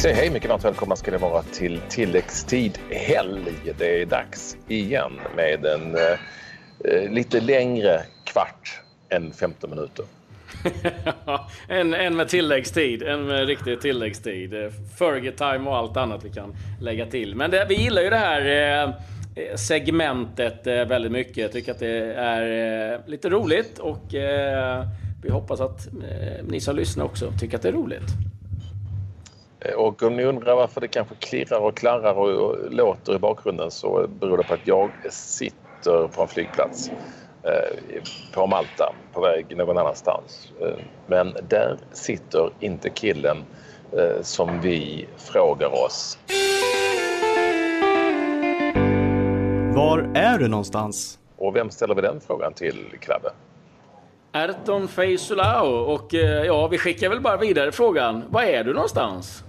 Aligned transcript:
säger 0.00 0.16
hej, 0.16 0.30
mycket 0.30 0.50
varmt 0.50 0.64
välkomna 0.64 0.96
ska 0.96 1.10
det 1.10 1.18
vara 1.18 1.42
till 1.42 1.80
tilläggstid 1.88 2.78
helg. 2.90 3.52
Det 3.78 4.02
är 4.02 4.06
dags 4.06 4.56
igen 4.68 5.12
med 5.36 5.66
en 5.66 5.94
eh, 5.94 6.00
eh 6.84 7.10
lite 7.10 7.40
längre 7.40 8.02
kvart 8.24 8.80
än 9.08 9.32
15 9.32 9.70
minuter. 9.70 10.04
en, 11.68 11.94
en 11.94 12.16
med 12.16 12.28
tilläggstid, 12.28 13.02
en 13.02 13.26
med 13.26 13.46
riktig 13.46 13.80
tilläggstid. 13.80 14.54
Eh, 14.54 14.70
Fergie-time 14.98 15.70
och 15.70 15.76
allt 15.76 15.96
annat 15.96 16.24
vi 16.24 16.30
kan 16.30 16.56
lägga 16.80 17.06
till. 17.06 17.34
Men 17.34 17.50
det, 17.50 17.66
vi 17.68 17.74
gillar 17.74 18.02
ju 18.02 18.10
det 18.10 18.16
här 18.16 18.46
eh, 18.46 18.94
eh, 19.44 19.56
segmentet 19.56 20.66
eh, 20.66 20.84
väldigt 20.84 21.12
mycket. 21.12 21.36
Jag 21.36 21.52
tycker 21.52 21.72
att 21.72 21.78
det 21.78 22.14
är 22.14 22.92
eh, 22.92 23.00
lite 23.06 23.28
roligt 23.28 23.78
och 23.78 24.14
eh, 24.14 24.84
vi 25.22 25.30
hoppas 25.30 25.60
att 25.60 25.86
eh, 25.86 26.44
ni 26.48 26.60
som 26.60 26.76
lyssnar 26.76 27.04
också 27.04 27.32
tycker 27.38 27.56
att 27.56 27.62
det 27.62 27.68
är 27.68 27.72
roligt. 27.72 28.08
Och 29.76 30.02
om 30.02 30.16
ni 30.16 30.24
undrar 30.24 30.56
varför 30.56 30.80
det 30.80 30.88
kanske 30.88 31.14
klirrar 31.14 31.58
och 31.58 31.76
klarrar 31.76 32.14
och 32.14 32.72
låter 32.72 33.14
i 33.14 33.18
bakgrunden 33.18 33.70
så 33.70 34.06
beror 34.20 34.36
det 34.36 34.42
på 34.42 34.54
att 34.54 34.66
jag 34.66 34.90
sitter 35.10 36.08
på 36.08 36.22
en 36.22 36.28
flygplats 36.28 36.90
eh, 37.42 38.02
på 38.34 38.46
Malta 38.46 38.94
på 39.12 39.20
väg 39.20 39.56
någon 39.56 39.78
annanstans. 39.78 40.52
Eh, 40.60 40.84
men 41.06 41.36
där 41.48 41.76
sitter 41.92 42.50
inte 42.60 42.90
killen 42.90 43.36
eh, 43.92 44.22
som 44.22 44.60
vi 44.60 45.08
frågar 45.16 45.84
oss. 45.84 46.18
Var 49.74 50.10
är 50.14 50.38
du 50.38 50.48
någonstans? 50.48 51.18
Och 51.36 51.56
vem 51.56 51.70
ställer 51.70 51.94
vi 51.94 52.02
den 52.02 52.20
frågan 52.20 52.52
till, 52.52 52.86
Krabbe? 53.00 53.30
Erton 54.32 54.88
Feisulao 54.88 55.66
och 55.66 56.14
ja, 56.46 56.68
vi 56.68 56.78
skickar 56.78 57.08
väl 57.08 57.20
bara 57.20 57.36
vidare 57.36 57.72
frågan. 57.72 58.24
Var 58.28 58.42
är 58.42 58.64
du 58.64 58.74
någonstans? 58.74 59.44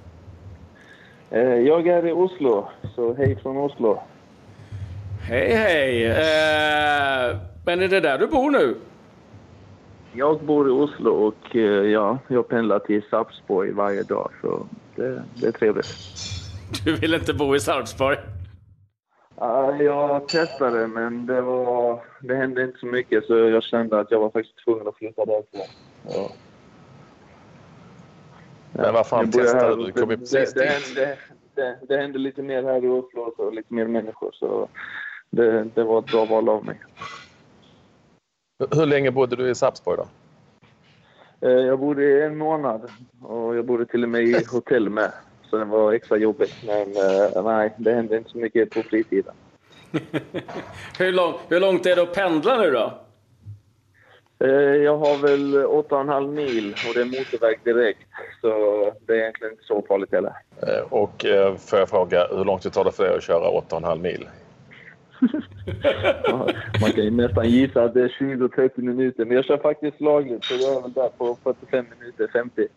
Eh, 1.31 1.41
jag 1.41 1.87
är 1.87 2.07
i 2.07 2.11
Oslo, 2.11 2.67
så 2.95 3.13
hej 3.13 3.35
från 3.35 3.57
Oslo. 3.57 3.99
Hej, 5.21 5.53
hej. 5.53 6.05
Eh, 6.05 7.37
men 7.65 7.81
är 7.81 7.87
det 7.87 7.99
där 7.99 8.17
du 8.17 8.27
bor 8.27 8.51
nu? 8.51 8.75
Jag 10.13 10.43
bor 10.43 10.67
i 10.67 10.71
Oslo 10.71 11.11
och 11.11 11.55
eh, 11.55 11.61
ja, 11.91 12.17
jag 12.27 12.47
pendlar 12.47 12.79
till 12.79 13.03
Sarpsborg 13.09 13.71
varje 13.71 14.03
dag, 14.03 14.31
så 14.41 14.67
det, 14.95 15.23
det 15.35 15.47
är 15.47 15.51
trevligt. 15.51 15.87
Du 16.85 16.95
vill 16.95 17.13
inte 17.13 17.33
bo 17.33 17.55
i 17.55 17.59
Sarpsborg? 17.59 18.17
Uh, 19.41 19.83
jag 19.83 20.27
testade, 20.27 20.87
men 20.87 21.25
det, 21.25 21.41
var, 21.41 22.03
det 22.19 22.35
hände 22.35 22.63
inte 22.63 22.79
så 22.79 22.85
mycket 22.85 23.25
så 23.25 23.33
jag 23.33 23.63
kände 23.63 23.99
att 23.99 24.11
jag 24.11 24.19
var 24.19 24.29
faktiskt 24.29 24.63
tvungen 24.65 24.87
att 24.87 24.95
flytta 24.95 25.25
därifrån. 25.25 25.61
Ja. 26.07 26.31
Men 28.73 28.93
vad 28.93 29.07
fan 29.07 29.31
testade 29.31 29.75
du? 29.75 29.83
Du 29.83 29.91
kom 29.91 30.11
ju 30.11 30.17
precis 30.17 30.53
det, 30.53 30.63
dit. 30.63 30.95
Det, 30.95 31.17
det, 31.55 31.77
det 31.87 31.97
hände 31.97 32.19
lite 32.19 32.41
mer 32.41 32.63
här 32.63 32.85
i 32.85 32.87
Oslo 32.87 33.21
och 33.37 33.53
lite 33.53 33.73
mer 33.73 33.87
människor 33.87 34.31
så 34.33 34.69
det, 35.29 35.63
det 35.63 35.83
var 35.83 35.99
ett 35.99 36.11
bra 36.11 36.25
val 36.25 36.49
av 36.49 36.65
mig. 36.65 36.81
Hur 38.71 38.85
länge 38.85 39.11
bodde 39.11 39.35
du 39.35 39.49
i 39.49 39.55
Sarpsborg 39.55 39.97
då? 39.97 40.07
Eh, 41.47 41.51
jag 41.51 41.79
bodde 41.79 42.03
i 42.03 42.21
en 42.21 42.37
månad 42.37 42.91
och 43.21 43.55
jag 43.55 43.65
bodde 43.65 43.85
till 43.85 44.03
och 44.03 44.09
med 44.09 44.23
i 44.23 44.43
hotell 44.51 44.89
med. 44.89 45.11
Så 45.49 45.57
det 45.57 45.65
var 45.65 45.93
extra 45.93 46.17
jobbigt. 46.17 46.55
Men 46.67 46.87
uh, 46.87 47.43
nej, 47.43 47.73
det 47.77 47.93
hände 47.93 48.17
inte 48.17 48.29
så 48.29 48.37
mycket 48.37 48.69
på 48.69 48.83
fritiden. 48.83 49.33
hur, 50.99 51.11
lång, 51.11 51.33
hur 51.49 51.59
långt 51.59 51.85
är 51.85 51.95
det 51.95 52.01
att 52.01 52.13
pendla 52.13 52.57
nu 52.57 52.71
då? 52.71 52.93
Eh, 54.43 54.75
jag 54.75 54.97
har 54.97 55.17
väl 55.17 55.55
8,5 55.65 56.31
mil 56.31 56.75
och 56.87 56.93
det 56.93 57.01
är 57.01 57.05
motorväg 57.05 57.59
direkt. 57.63 58.07
Så 58.41 58.47
det 59.05 59.13
är 59.13 59.17
egentligen 59.17 59.53
inte 59.53 59.63
så 59.63 59.83
farligt 59.87 60.11
heller. 60.11 60.33
Eh, 60.67 60.83
och 60.89 61.25
eh, 61.25 61.55
får 61.55 61.79
jag 61.79 61.89
fråga, 61.89 62.27
hur 62.31 62.45
långt 62.45 62.63
det 62.63 62.69
tar 62.69 62.83
det 62.83 62.91
för 62.91 63.03
dig 63.03 63.17
att 63.17 63.23
köra 63.23 63.61
8,5 63.61 64.01
mil? 64.01 64.29
Man 66.81 66.91
kan 66.91 67.03
ju 67.03 67.11
nästan 67.11 67.49
gissa 67.49 67.83
att 67.83 67.93
det 67.93 68.01
är 68.01 68.15
20-30 68.19 68.81
minuter. 68.81 69.25
Men 69.25 69.35
jag 69.35 69.45
kör 69.45 69.57
faktiskt 69.57 70.01
lagligt 70.01 70.43
så 70.43 70.53
jag 70.53 70.77
är 70.77 70.81
väl 70.81 70.93
där 70.93 71.09
på 71.17 71.37
45 71.43 71.85
minuter, 71.99 72.27
50. 72.33 72.67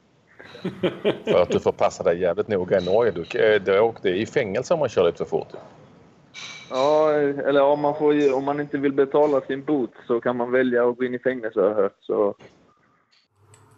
för 1.25 1.43
att 1.43 1.51
du 1.51 1.61
får 1.61 1.73
passa 1.73 2.03
dig 2.03 2.21
jävligt 2.21 2.49
noga 2.49 2.81
i 2.81 2.85
Norge. 2.85 3.13
Du, 3.13 3.59
du 3.59 3.81
åkte 3.81 4.09
i 4.09 4.27
fängelse 4.27 4.75
om 4.75 4.81
man 4.81 4.89
kör 4.89 5.05
lite 5.05 5.19
för 5.19 5.25
fort. 5.25 5.49
Ja, 6.71 7.13
eller 7.13 7.63
om 7.63 7.81
man, 7.81 7.95
får, 7.95 8.35
om 8.35 8.45
man 8.45 8.61
inte 8.61 8.79
vill 8.79 8.93
betala 8.93 9.41
sin 9.41 9.65
bot 9.65 9.93
så 10.07 10.21
kan 10.21 10.37
man 10.37 10.53
välja 10.53 10.89
att 10.89 10.97
gå 10.97 11.05
in 11.05 11.15
i 11.15 11.19
fängelse 11.19 11.61
har 11.61 11.69
jag 11.69 11.75
hört. 11.75 11.97
Så. 12.01 12.35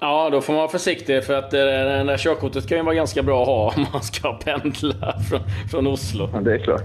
Ja, 0.00 0.30
då 0.30 0.40
får 0.40 0.52
man 0.52 0.60
vara 0.60 0.70
försiktig 0.70 1.24
för 1.24 1.34
att 1.34 1.52
eh, 1.52 1.60
det 1.60 2.04
där 2.04 2.16
körkortet 2.16 2.68
kan 2.68 2.78
ju 2.78 2.84
vara 2.84 2.94
ganska 2.94 3.22
bra 3.22 3.42
att 3.42 3.48
ha 3.48 3.74
om 3.76 3.86
man 3.92 4.02
ska 4.02 4.32
pendla 4.44 5.14
från, 5.30 5.40
från 5.70 5.86
Oslo. 5.86 6.28
Ja, 6.32 6.40
det 6.40 6.54
är 6.54 6.58
klart. 6.58 6.84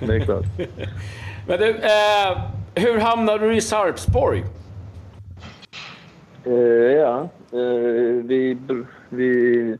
det 0.00 0.14
är 0.14 0.20
klart. 0.20 0.44
Men 1.48 1.58
du, 1.58 1.70
eh, 1.70 2.40
hur 2.74 2.98
hamnade 2.98 3.46
du 3.48 3.56
i 3.56 3.60
Sarpsborg? 3.60 4.44
Eh, 6.44 6.52
ja, 6.96 7.28
eh, 7.52 8.24
vi, 8.24 8.58
vi 9.08 9.76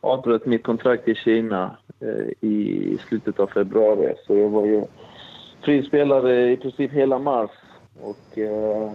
avbröt 0.00 0.46
mitt 0.46 0.62
kontrakt 0.62 1.08
i 1.08 1.14
Kina 1.14 1.76
Eh, 2.02 2.48
i 2.48 2.98
slutet 3.08 3.40
av 3.40 3.46
februari. 3.46 4.14
Så 4.26 4.36
jag 4.36 4.48
var 4.48 4.66
ju 4.66 4.84
frispelare 5.64 6.50
i 6.50 6.56
princip 6.56 6.92
hela 6.92 7.18
mars. 7.18 7.50
Och 8.00 8.38
eh, 8.38 8.92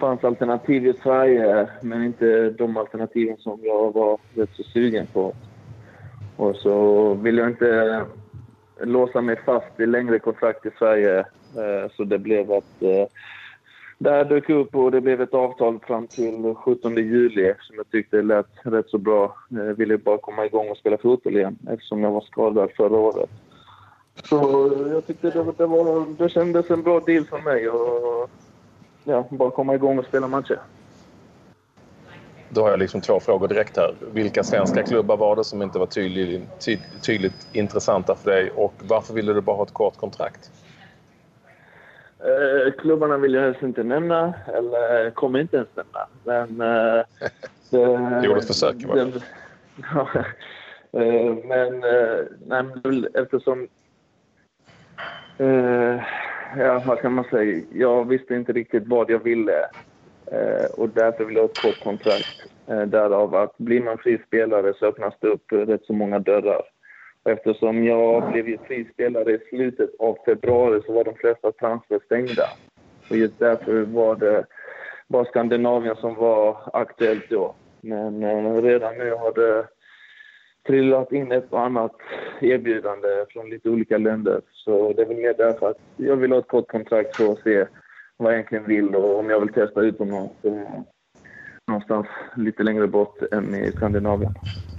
fanns 0.00 0.24
alternativ 0.24 0.86
i 0.86 0.92
Sverige, 1.02 1.68
men 1.82 2.04
inte 2.04 2.50
de 2.50 2.76
alternativen 2.76 3.36
som 3.36 3.60
jag 3.62 3.94
var 3.94 4.18
rätt 4.34 4.50
så 4.52 4.62
sugen 4.62 5.06
på. 5.06 5.32
Och 6.36 6.56
så 6.56 7.14
ville 7.14 7.40
jag 7.40 7.50
inte 7.50 8.04
låsa 8.80 9.20
mig 9.20 9.36
fast 9.44 9.80
i 9.80 9.86
längre 9.86 10.18
kontrakt 10.18 10.66
i 10.66 10.70
Sverige. 10.78 11.18
Eh, 11.56 11.90
så 11.96 12.04
det 12.04 12.18
blev 12.18 12.52
att 12.52 12.82
eh, 12.82 13.06
det 13.98 14.10
här 14.10 14.24
dök 14.24 14.50
upp 14.50 14.74
och 14.74 14.90
det 14.90 15.00
blev 15.00 15.20
ett 15.20 15.34
avtal 15.34 15.78
fram 15.86 16.06
till 16.06 16.54
17 16.54 16.96
juli 16.96 17.54
som 17.60 17.76
jag 17.76 17.90
tyckte 17.90 18.22
lät 18.22 18.46
rätt 18.62 18.88
så 18.88 18.98
bra. 18.98 19.36
Jag 19.48 19.74
ville 19.74 19.98
bara 19.98 20.18
komma 20.18 20.46
igång 20.46 20.70
och 20.70 20.76
spela 20.76 20.98
fotboll 20.98 21.36
igen 21.36 21.58
eftersom 21.70 22.02
jag 22.02 22.10
var 22.10 22.20
skadad 22.20 22.70
förra 22.76 22.96
året. 22.96 23.30
Så 24.24 24.36
jag 24.92 25.06
tyckte 25.06 25.30
det, 25.30 25.52
det, 25.58 25.66
var, 25.66 26.06
det 26.18 26.28
kändes 26.28 26.70
en 26.70 26.82
bra 26.82 27.00
deal 27.00 27.24
för 27.24 27.38
mig 27.38 27.68
och 27.68 28.30
ja, 29.04 29.26
bara 29.30 29.50
komma 29.50 29.74
igång 29.74 29.98
och 29.98 30.04
spela 30.04 30.28
matcher. 30.28 30.60
Då 32.48 32.62
har 32.62 32.70
jag 32.70 32.78
liksom 32.78 33.00
två 33.00 33.20
frågor 33.20 33.48
direkt 33.48 33.76
här. 33.76 33.94
Vilka 34.12 34.44
svenska 34.44 34.82
klubbar 34.82 35.16
var 35.16 35.36
det 35.36 35.44
som 35.44 35.62
inte 35.62 35.78
var 35.78 35.86
tydligt, 35.86 36.68
tydligt 37.02 37.48
intressanta 37.52 38.14
för 38.14 38.30
dig 38.30 38.50
och 38.50 38.74
varför 38.88 39.14
ville 39.14 39.32
du 39.32 39.40
bara 39.40 39.56
ha 39.56 39.62
ett 39.62 39.72
kort 39.72 39.96
kontrakt? 39.96 40.50
Eh, 42.26 42.72
klubbarna 42.72 43.16
vill 43.16 43.34
jag 43.34 43.42
helst 43.42 43.62
inte 43.62 43.82
nämna, 43.82 44.34
eller 44.54 45.10
kommer 45.10 45.40
inte 45.40 45.56
ens 45.56 45.68
nämna. 45.74 46.06
Men... 46.24 46.60
Eh, 46.60 47.04
det, 47.70 48.20
du 48.20 48.26
gjorde 48.26 48.40
ett 48.40 48.46
försök 48.46 48.84
va? 48.84 49.12
ja, 49.94 50.08
eh, 51.00 51.34
men, 51.44 51.84
eh, 51.84 52.24
nej, 52.46 52.62
men 52.62 53.06
eftersom... 53.14 53.68
Eh, 55.38 56.02
ja, 56.56 56.82
vad 56.86 57.00
kan 57.00 57.12
man 57.12 57.24
säga? 57.30 57.62
Jag 57.72 58.08
visste 58.08 58.34
inte 58.34 58.52
riktigt 58.52 58.86
vad 58.86 59.10
jag 59.10 59.24
ville. 59.24 59.60
Eh, 60.32 60.64
och 60.70 60.88
därför 60.88 61.24
ville 61.24 61.40
jag 61.40 61.44
ha 61.44 61.50
ett 61.50 61.62
kort 61.62 61.84
kontrakt. 61.84 62.46
Eh, 62.66 62.82
därav 62.82 63.34
att 63.34 63.58
blir 63.58 63.80
man 63.80 63.98
frispelare 63.98 64.74
så 64.78 64.86
öppnas 64.86 65.14
det 65.20 65.28
upp 65.28 65.52
rätt 65.52 65.84
så 65.84 65.92
många 65.92 66.18
dörrar. 66.18 66.62
Eftersom 67.26 67.84
jag 67.84 68.32
blev 68.32 68.58
frispelare 68.66 69.32
i 69.32 69.38
slutet 69.48 69.90
av 69.98 70.18
februari 70.24 70.82
så 70.86 70.92
var 70.92 71.04
de 71.04 71.14
flesta 71.14 71.52
transfer 71.52 72.00
stängda. 72.04 72.44
Och 73.10 73.16
just 73.16 73.38
därför 73.38 73.82
var 73.82 74.16
det 74.16 74.44
bara 75.08 75.24
Skandinavien 75.24 75.96
som 75.96 76.14
var 76.14 76.58
aktuellt 76.72 77.30
då. 77.30 77.54
Men 77.80 78.22
eh, 78.22 78.62
redan 78.62 78.98
nu 78.98 79.10
har 79.10 79.34
det 79.34 79.66
trillat 80.66 81.12
in 81.12 81.32
ett 81.32 81.52
och 81.52 81.60
annat 81.60 81.92
erbjudande 82.40 83.08
från 83.28 83.50
lite 83.50 83.70
olika 83.70 83.98
länder. 83.98 84.40
Så 84.52 84.92
det 84.92 85.02
är 85.02 85.06
väl 85.06 85.16
mer 85.16 85.34
därför 85.38 85.70
att 85.70 85.78
jag 85.96 86.16
vill 86.16 86.32
ha 86.32 86.38
ett 86.38 86.48
kort 86.48 86.68
kontrakt 86.68 87.16
för 87.16 87.32
att 87.32 87.38
se 87.38 87.66
vad 88.16 88.32
jag 88.32 88.38
egentligen 88.38 88.66
vill 88.66 88.94
och 88.94 89.18
om 89.18 89.30
jag 89.30 89.40
vill 89.40 89.52
testa 89.52 89.80
utomlands. 89.80 90.32
Någonstans 91.68 92.06
lite 92.36 92.62
längre 92.62 92.86
bort 92.86 93.22
än 93.32 93.54
i 93.54 93.72
Skandinavien. 93.72 94.34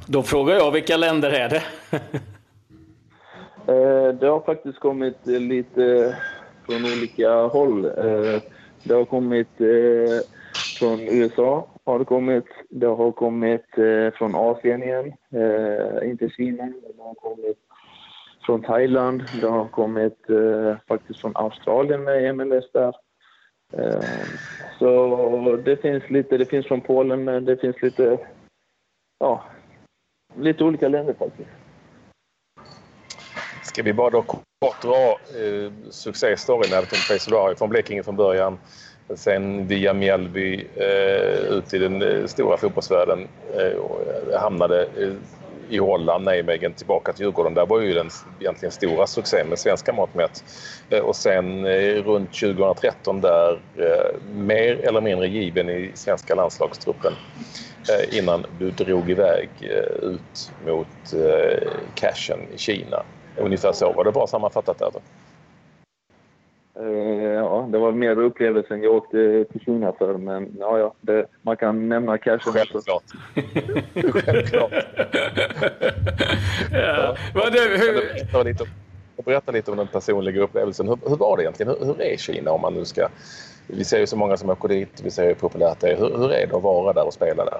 Då 0.07 0.23
frågar 0.23 0.55
jag, 0.55 0.71
vilka 0.71 0.97
länder 0.97 1.31
är 1.31 1.49
det? 1.49 1.63
Eh, 3.67 4.13
det 4.19 4.27
har 4.27 4.39
faktiskt 4.39 4.79
kommit 4.79 5.25
lite 5.25 6.15
från 6.65 6.85
olika 6.85 7.31
håll. 7.41 7.85
Eh, 7.85 8.41
det 8.83 8.93
har 8.93 9.05
kommit 9.05 9.61
eh, 9.61 10.19
från 10.79 10.99
USA, 10.99 11.67
har 11.85 11.99
det 11.99 12.05
kommit. 12.05 12.45
Det 12.69 12.85
har 12.85 13.11
kommit 13.11 13.65
från 14.17 14.35
Asien 14.35 14.83
igen, 14.83 15.13
inte 16.03 16.29
Kina. 16.29 16.63
Det 16.65 17.03
har 17.03 17.13
kommit 17.13 17.57
från 18.45 18.61
Thailand. 18.61 19.23
Det 19.41 19.47
har 19.47 19.67
kommit 19.67 20.17
faktiskt 20.87 21.19
från 21.19 21.31
Australien 21.35 22.03
med 22.03 22.35
MLS 22.35 22.71
där. 22.71 22.93
Så 24.79 25.61
det 25.65 25.81
finns 25.81 26.09
lite, 26.09 26.37
det 26.37 26.45
finns 26.45 26.67
från 26.67 26.81
Polen 26.81 27.23
men 27.23 27.45
det 27.45 27.57
finns 27.57 27.81
lite, 27.81 28.17
ja, 29.19 29.43
lite 30.35 30.63
olika 30.63 30.87
länder 30.87 31.13
faktiskt. 31.13 31.66
Ska 33.77 33.83
vi 33.83 33.93
bara 33.93 34.09
då 34.09 34.21
kort 34.21 34.81
dra 34.81 35.19
eh, 35.41 35.71
succéstoryn 35.89 36.73
Elton 36.73 36.99
Face 36.99 37.55
från 37.57 37.69
Blekinge 37.69 38.03
från 38.03 38.15
början. 38.15 38.57
Sen 39.15 39.67
via 39.67 39.93
Mjällby 39.93 40.67
eh, 40.75 41.57
ut 41.57 41.73
i 41.73 41.77
den 41.77 42.01
eh, 42.01 42.25
stora 42.25 42.57
fotbollsvärlden. 42.57 43.27
Eh, 43.55 43.65
eh, 43.65 44.39
hamnade 44.39 44.81
eh, 44.83 45.13
i 45.69 45.77
Holland, 45.77 46.25
Nijmegen, 46.25 46.73
tillbaka 46.73 47.13
till 47.13 47.25
Djurgården. 47.25 47.53
Där 47.53 47.65
var 47.65 47.79
ju 47.79 47.93
den 47.93 48.09
egentligen 48.39 48.71
stora 48.71 49.07
succén 49.07 49.47
med 49.47 49.59
svenska 49.59 49.93
mått 49.93 50.13
mätt. 50.13 50.43
Eh, 50.89 50.99
och 50.99 51.15
sen 51.15 51.65
eh, 51.65 52.03
runt 52.03 52.33
2013 52.33 53.21
där 53.21 53.61
eh, 53.77 54.21
mer 54.33 54.75
eller 54.87 55.01
mindre 55.01 55.27
given 55.27 55.69
i 55.69 55.91
svenska 55.95 56.35
landslagstruppen 56.35 57.13
innan 58.11 58.45
du 58.59 58.71
drog 58.71 59.09
iväg 59.11 59.49
ut 60.01 60.51
mot 60.65 60.87
cashen 61.95 62.39
i 62.55 62.57
Kina. 62.57 63.03
Ungefär 63.37 63.71
så. 63.71 63.93
Var 63.93 64.03
det 64.03 64.11
bra 64.11 64.27
sammanfattat 64.27 64.79
där? 64.79 64.91
Uh, 66.79 67.33
ja, 67.33 67.67
det 67.71 67.77
var 67.77 67.91
mer 67.91 68.19
upplevelsen 68.19 68.83
jag 68.83 68.95
åkte 68.95 69.45
till 69.51 69.61
Kina 69.61 69.93
för. 69.93 70.17
Men 70.17 70.55
ja, 70.59 70.79
ja 70.79 70.93
det, 71.01 71.25
man 71.41 71.57
kan 71.57 71.89
nämna 71.89 72.17
cashen. 72.17 72.53
Självklart. 72.53 73.03
Självklart. 74.13 74.71
ja. 76.71 77.15
ja. 77.33 77.49
Du, 77.49 77.77
hur... 77.77 78.43
lite, 78.43 78.65
berätta 79.25 79.51
lite 79.51 79.71
om 79.71 79.77
den 79.77 79.87
personliga 79.87 80.41
upplevelsen. 80.41 80.87
Hur, 80.87 80.97
hur 81.09 81.15
var 81.15 81.37
det 81.37 81.43
egentligen? 81.43 81.75
Hur, 81.79 81.85
hur, 81.85 82.01
är 82.01 82.17
Kina 82.17 82.51
om 82.51 82.61
man 82.61 82.73
nu 82.73 82.85
ska... 82.85 83.07
Vi 83.67 83.83
ser 83.83 83.99
ju 83.99 84.07
så 84.07 84.17
många 84.17 84.37
som 84.37 84.49
åker 84.49 84.67
dit. 84.67 85.01
Vi 85.03 85.11
ser 85.11 85.27
hur 85.27 85.33
populärt 85.33 85.79
det 85.79 85.91
är. 85.91 85.97
Hur, 85.97 86.17
hur 86.17 86.31
är 86.31 86.47
det 86.47 86.55
att 86.55 86.63
vara 86.63 86.93
där 86.93 87.05
och 87.05 87.13
spela 87.13 87.45
där? 87.45 87.59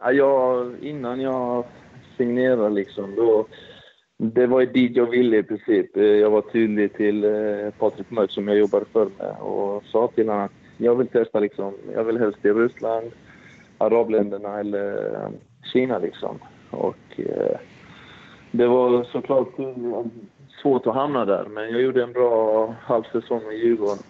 Ja, 0.00 0.12
jag, 0.12 0.72
innan 0.80 1.20
jag 1.20 1.64
signerade 2.16 2.70
liksom, 2.70 3.14
då 3.16 3.46
det 4.22 4.46
var 4.46 4.62
dit 4.62 4.96
jag 4.96 5.06
ville 5.06 5.36
i 5.36 5.42
princip. 5.42 5.96
Eh, 5.96 6.02
jag 6.02 6.30
var 6.30 6.42
tydlig 6.42 6.92
till 6.92 7.24
eh, 7.24 7.70
Patrik 7.78 8.10
Mörk 8.10 8.30
som 8.30 8.48
jag 8.48 8.56
jobbade 8.56 8.84
för 8.92 9.08
med 9.18 9.36
och 9.40 9.84
sa 9.84 10.08
till 10.08 10.28
honom 10.28 10.44
att 10.44 10.52
jag 10.76 10.94
vill 10.94 11.06
testa 11.06 11.40
liksom. 11.40 11.74
Jag 11.94 12.04
vill 12.04 12.18
helst 12.18 12.42
till 12.42 12.54
Ryssland, 12.54 13.10
arabländerna 13.78 14.60
eller 14.60 15.14
eh, 15.14 15.30
Kina 15.72 15.98
liksom. 15.98 16.38
Och 16.70 17.20
det 18.50 18.66
var 18.66 19.04
såklart 19.04 19.48
svårt 20.62 20.86
att 20.86 20.94
hamna 20.94 21.24
där, 21.24 21.44
men 21.44 21.70
jag 21.70 21.82
gjorde 21.82 22.02
en 22.02 22.12
bra 22.12 22.66
halv 22.80 23.02
säsong 23.12 23.42
med 23.46 23.56
Djurgården. 23.56 24.02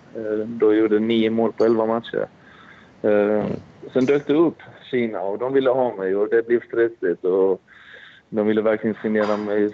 Då 0.59 0.73
jag 0.73 0.81
gjorde 0.81 0.99
nio 0.99 1.31
mål 1.31 1.53
på 1.53 1.65
elva 1.65 1.87
matcher. 1.87 2.27
Sen 3.93 4.05
dök 4.07 4.27
det 4.27 4.35
upp 4.35 4.59
Kina 4.91 5.21
och 5.21 5.39
de 5.39 5.53
ville 5.53 5.71
ha 5.71 5.97
mig 5.97 6.17
och 6.17 6.29
det 6.29 6.47
blev 6.47 6.61
stressigt. 6.61 7.25
Och 7.25 7.61
de 8.29 8.47
ville 8.47 8.63
verkligen 8.63 8.97
signera 9.03 9.37
mig 9.37 9.71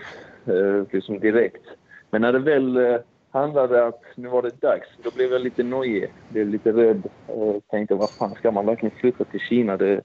Eh, 0.49 0.85
liksom 0.91 1.21
direkt. 1.21 1.63
Men 2.11 2.21
när 2.21 2.33
det 2.33 2.39
väl 2.39 2.77
eh, 2.77 2.97
handlade 3.31 3.87
att 3.87 4.03
nu 4.15 4.29
var 4.29 4.43
det 4.43 4.61
dags, 4.61 4.89
då 5.03 5.11
blev 5.11 5.33
jag 5.33 5.41
lite 5.41 5.63
nojig. 5.63 6.13
Blev 6.29 6.49
lite 6.49 6.73
rädd. 6.73 7.03
och 7.27 7.63
tänkte, 7.71 7.95
vad 7.95 8.11
fan, 8.11 8.35
ska 8.35 8.51
man 8.51 8.67
verkligen 8.67 8.97
flytta 8.97 9.25
till 9.25 9.41
Kina? 9.41 9.77
Det, 9.77 10.01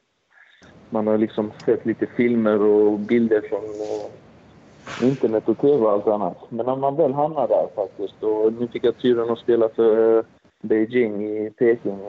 man 0.90 1.08
har 1.08 1.18
liksom 1.18 1.52
sett 1.66 1.86
lite 1.86 2.06
filmer 2.06 2.62
och 2.62 3.00
bilder 3.00 3.42
från 3.42 3.64
eh, 3.64 5.10
internet 5.10 5.50
och 5.50 5.58
tv 5.58 5.86
och 5.86 5.92
allt 5.92 6.08
annat. 6.08 6.38
Men 6.50 6.66
när 6.66 6.76
man 6.76 6.96
väl 6.96 7.14
hamnar 7.14 7.48
där 7.48 7.68
faktiskt, 7.76 8.24
och 8.24 8.54
nu 8.54 8.68
fick 8.68 8.84
jag 8.84 8.98
turen 8.98 9.30
att 9.30 9.40
spela 9.40 9.70
för 9.70 10.24
Beijing 10.62 11.28
i 11.28 11.50
Peking. 11.50 12.00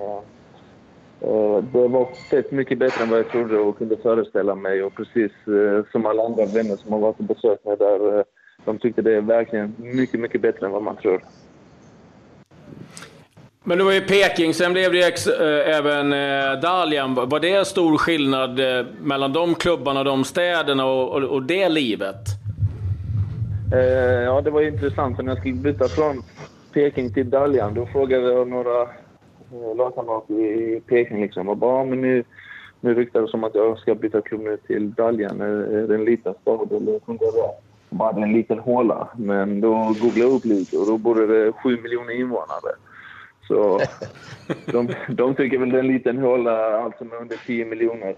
Det 1.73 1.89
var 1.89 2.09
fett 2.31 2.51
mycket 2.51 2.79
bättre 2.79 3.03
än 3.03 3.11
vad 3.11 3.19
jag 3.19 3.29
trodde 3.29 3.59
och 3.59 3.79
kunde 3.79 3.97
föreställa 3.97 4.55
mig. 4.55 4.83
Och 4.83 4.95
precis 4.95 5.33
eh, 5.47 5.85
som 5.93 6.07
alla 6.07 6.23
andra 6.23 6.47
vänner 6.47 6.77
som 6.77 6.93
har 6.93 6.99
varit 6.99 7.19
och 7.19 7.25
besökt 7.25 7.65
mig 7.65 7.77
där, 7.77 8.19
eh, 8.19 8.25
de 8.65 8.79
tyckte 8.79 9.03
det 9.03 9.17
är 9.17 9.21
verkligen 9.21 9.75
mycket, 9.79 10.21
mycket 10.21 10.41
bättre 10.41 10.67
än 10.67 10.73
vad 10.73 10.83
man 10.83 10.97
tror. 10.97 11.21
Men 13.65 13.79
du 13.79 13.85
var 13.85 13.93
i 13.93 14.01
Peking, 14.01 14.55
sen 14.55 14.73
blev 14.73 14.93
det 14.93 15.09
ex, 15.09 15.27
äh, 15.27 15.77
även 15.77 16.13
äh, 16.13 16.61
Dalian. 16.61 17.15
Var 17.15 17.41
det 17.41 17.67
stor 17.67 17.99
skillnad 17.99 18.61
äh, 18.61 18.87
mellan 19.01 19.33
de 19.33 19.55
klubbarna, 19.55 20.05
de 20.05 20.25
städerna 20.25 20.87
och, 20.87 21.13
och, 21.13 21.23
och 21.23 21.43
det 21.43 21.69
livet? 21.69 22.17
ja, 24.27 24.41
det 24.41 24.51
var 24.51 24.63
intressant. 24.63 25.17
För 25.17 25.23
när 25.23 25.31
jag 25.31 25.39
skulle 25.39 25.55
byta 25.55 25.89
från 25.89 26.23
Peking 26.73 27.15
till 27.15 27.31
Dalian, 27.31 27.75
då 27.75 27.87
frågade 27.87 28.33
jag 28.33 28.49
några 28.49 28.89
lagkamrater 29.77 30.35
i 30.35 30.81
Peking 30.87 31.21
liksom. 31.21 31.49
Och 31.49 31.57
bara, 31.57 31.85
men 31.85 32.01
nu, 32.01 32.25
nu 32.81 32.95
ryktar 32.95 33.23
det 33.23 33.29
som 33.29 33.45
att 33.45 33.55
jag 33.55 33.79
ska 33.79 33.95
byta 33.95 34.21
klubb 34.21 34.41
nu 34.41 34.57
till 34.57 34.93
Daljan. 34.93 35.41
Är 35.41 35.87
det 35.89 35.95
en 35.95 36.05
liten 36.05 36.35
stad 36.43 36.73
eller 36.73 37.01
funkar 37.07 37.27
det? 37.27 37.55
Bara 37.91 38.17
är 38.17 38.23
en 38.23 38.33
liten 38.33 38.59
håla. 38.59 39.09
Men 39.17 39.61
då 39.61 39.75
googlade 39.75 40.21
jag 40.21 40.33
upp 40.33 40.45
lite 40.45 40.77
och 40.79 40.87
då 40.87 40.99
bor 40.99 41.15
det 41.15 41.53
sju 41.53 41.81
miljoner 41.83 42.21
invånare. 42.21 42.75
Så 43.49 43.81
de, 44.73 44.89
de 45.09 45.35
tycker 45.35 45.59
väl 45.59 45.71
det 45.71 45.79
är 45.79 45.81
en 45.81 45.87
liten 45.87 46.19
håla, 46.19 46.79
alltså 46.79 47.05
med 47.05 47.19
under 47.19 47.37
10 47.47 47.65
miljoner. 47.65 48.17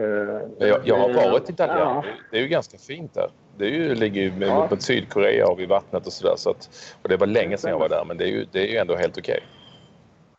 Uh, 0.00 0.40
jag, 0.58 0.80
jag, 0.84 0.96
har 0.96 1.30
varit 1.30 1.50
i 1.50 1.52
Daljan. 1.52 1.78
Ja. 1.78 2.04
Det 2.30 2.36
är 2.36 2.42
ju 2.42 2.48
ganska 2.48 2.78
fint 2.78 3.14
där. 3.14 3.30
Det 3.58 3.64
är 3.64 3.70
ju, 3.70 3.94
ligger 3.94 4.22
ju 4.22 4.32
ja. 4.46 4.68
mot 4.70 4.82
Sydkorea 4.82 5.46
och 5.46 5.60
vid 5.60 5.68
vattnet 5.68 6.06
och 6.06 6.12
sådär. 6.12 6.34
Så 6.36 6.50
att, 6.50 6.70
och 7.02 7.08
det 7.08 7.16
var 7.16 7.26
länge 7.26 7.56
sedan 7.56 7.70
jag 7.70 7.78
var 7.78 7.88
där, 7.88 8.04
men 8.08 8.16
det 8.16 8.24
är 8.24 8.28
ju, 8.28 8.46
det 8.52 8.68
är 8.68 8.72
ju 8.72 8.76
ändå 8.76 8.96
helt 8.96 9.18
okej. 9.18 9.32
Okay. 9.32 9.61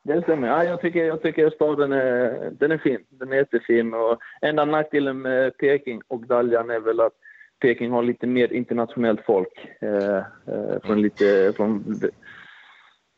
Det 0.03 0.21
stämmer. 0.21 0.47
Ja, 0.47 0.63
jag, 0.63 0.81
tycker, 0.81 1.05
jag 1.05 1.21
tycker 1.21 1.49
staden 1.49 1.91
är, 1.91 2.49
den 2.51 2.71
är 2.71 2.77
fin. 2.77 2.99
Den 3.09 3.31
är 3.31 3.35
jättefin. 3.35 3.93
Och 3.93 4.19
enda 4.41 4.65
nackdelen 4.65 5.21
med 5.21 5.57
Peking 5.57 6.01
och 6.07 6.27
Dalian 6.27 6.69
är 6.69 6.79
väl 6.79 6.99
att 6.99 7.13
Peking 7.59 7.91
har 7.91 8.03
lite 8.03 8.27
mer 8.27 8.53
internationellt 8.53 9.21
folk. 9.25 9.67
Eh, 9.81 10.17
eh, 10.17 10.81
från, 10.83 11.01
lite, 11.01 11.53
från, 11.55 11.99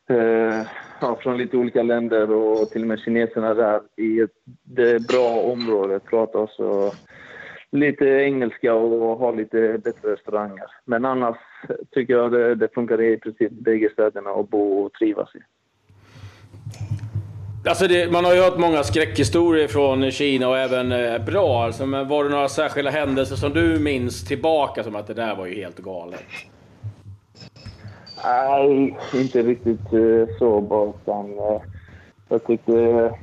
eh, 0.10 0.62
ja, 1.02 1.20
från 1.22 1.38
lite 1.38 1.58
olika 1.58 1.84
länder 1.84 2.32
och 2.32 2.70
till 2.70 2.82
och 2.82 2.88
med 2.88 3.00
kineserna 3.00 3.54
där 3.54 3.82
i 3.98 4.20
ett, 4.20 4.32
det 4.64 5.08
bra 5.08 5.42
område 5.42 6.00
pratar 6.00 6.40
också 6.40 6.92
lite 7.72 8.06
engelska 8.06 8.74
och 8.74 9.18
har 9.18 9.36
lite 9.36 9.78
bättre 9.84 10.12
restauranger. 10.14 10.66
Men 10.86 11.06
annars 11.06 11.38
tycker 11.92 12.14
jag 12.14 12.32
det, 12.32 12.56
det 12.56 12.74
funkar 12.74 13.02
i 13.02 13.18
princip 13.18 13.52
bägge 13.52 13.90
städerna 13.90 14.30
att 14.30 14.50
bo 14.50 14.84
och 14.84 14.94
trivas 14.94 15.36
i. 15.36 15.40
Alltså 17.68 17.88
det, 17.88 18.12
man 18.12 18.26
har 18.26 18.34
ju 18.34 18.42
hört 18.42 18.58
många 18.58 18.84
skräckhistorier 18.84 19.68
från 19.68 20.12
Kina 20.12 20.50
och 20.50 20.58
även 20.58 20.92
eh, 20.92 21.26
bra. 21.26 21.64
Alltså, 21.64 21.86
men 21.86 22.08
var 22.08 22.24
det 22.24 22.30
några 22.30 22.50
särskilda 22.50 22.92
händelser 22.92 23.36
som 23.36 23.54
du 23.54 23.80
minns 23.80 24.26
tillbaka 24.26 24.84
som 24.84 24.96
att 24.96 25.08
det 25.08 25.14
där 25.14 25.36
var 25.36 25.46
ju 25.46 25.56
helt 25.56 25.80
galet? 25.80 26.24
Nej, 28.24 28.98
inte 29.14 29.42
riktigt 29.42 29.94
eh, 29.94 30.38
så 30.40 30.62
bara. 30.62 30.90
Utan, 30.90 31.40
eh, 31.40 31.62
jag 32.30 32.44
tyckte 32.44 32.80
eh, 32.80 33.14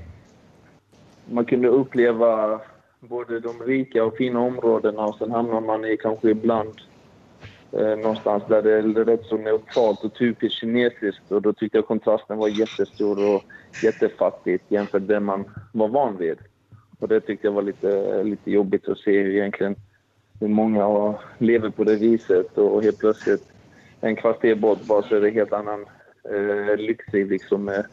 man 1.31 1.45
kunde 1.45 1.69
uppleva 1.69 2.61
både 3.01 3.41
de 3.41 3.63
rika 3.63 4.05
och 4.05 4.17
fina 4.17 4.41
områdena 4.41 5.05
och 5.05 5.17
sen 5.19 5.31
hamnar 5.31 5.61
man 5.61 5.85
i 5.85 5.97
kanske 5.97 6.31
ibland 6.31 6.75
eh, 7.73 7.97
någonstans 7.97 8.43
där 8.49 8.63
det 8.63 8.73
är 8.73 8.83
rätt 8.83 9.25
så 9.25 9.37
neutralt 9.37 10.05
och 10.05 10.15
typiskt 10.15 10.61
kinesiskt. 10.61 11.33
Och 11.33 11.43
då 11.43 11.53
tyckte 11.53 11.79
jag 11.79 11.87
kontrasten 11.87 12.39
var 12.39 12.49
jättestor 12.49 13.35
och 13.35 13.43
jättefattigt 13.83 14.65
jämfört 14.69 15.03
med 15.03 15.09
det 15.09 15.21
man 15.21 15.45
var 15.73 15.89
van 15.89 16.17
vid. 16.19 16.39
Och 16.99 17.09
det 17.09 17.21
tyckte 17.21 17.47
jag 17.47 17.53
var 17.53 17.63
lite, 17.63 18.23
lite 18.23 18.51
jobbigt 18.51 18.89
att 18.89 18.99
se 18.99 19.11
egentligen 19.11 19.77
hur 20.41 20.49
många 20.49 21.15
lever 21.39 21.71
på 21.71 21.85
det 21.85 21.97
viset 21.97 22.59
och 22.59 22.83
helt 22.83 22.99
plötsligt 22.99 23.49
en 24.01 24.17
kvarterbort 24.17 24.83
bara 24.83 25.03
så 25.03 25.17
är 25.17 25.21
det 25.21 25.31
helt 25.31 25.53
annan 25.53 25.87
eh, 26.31 26.77
lyxliv 26.77 27.31
liksom 27.31 27.65
med 27.65 27.87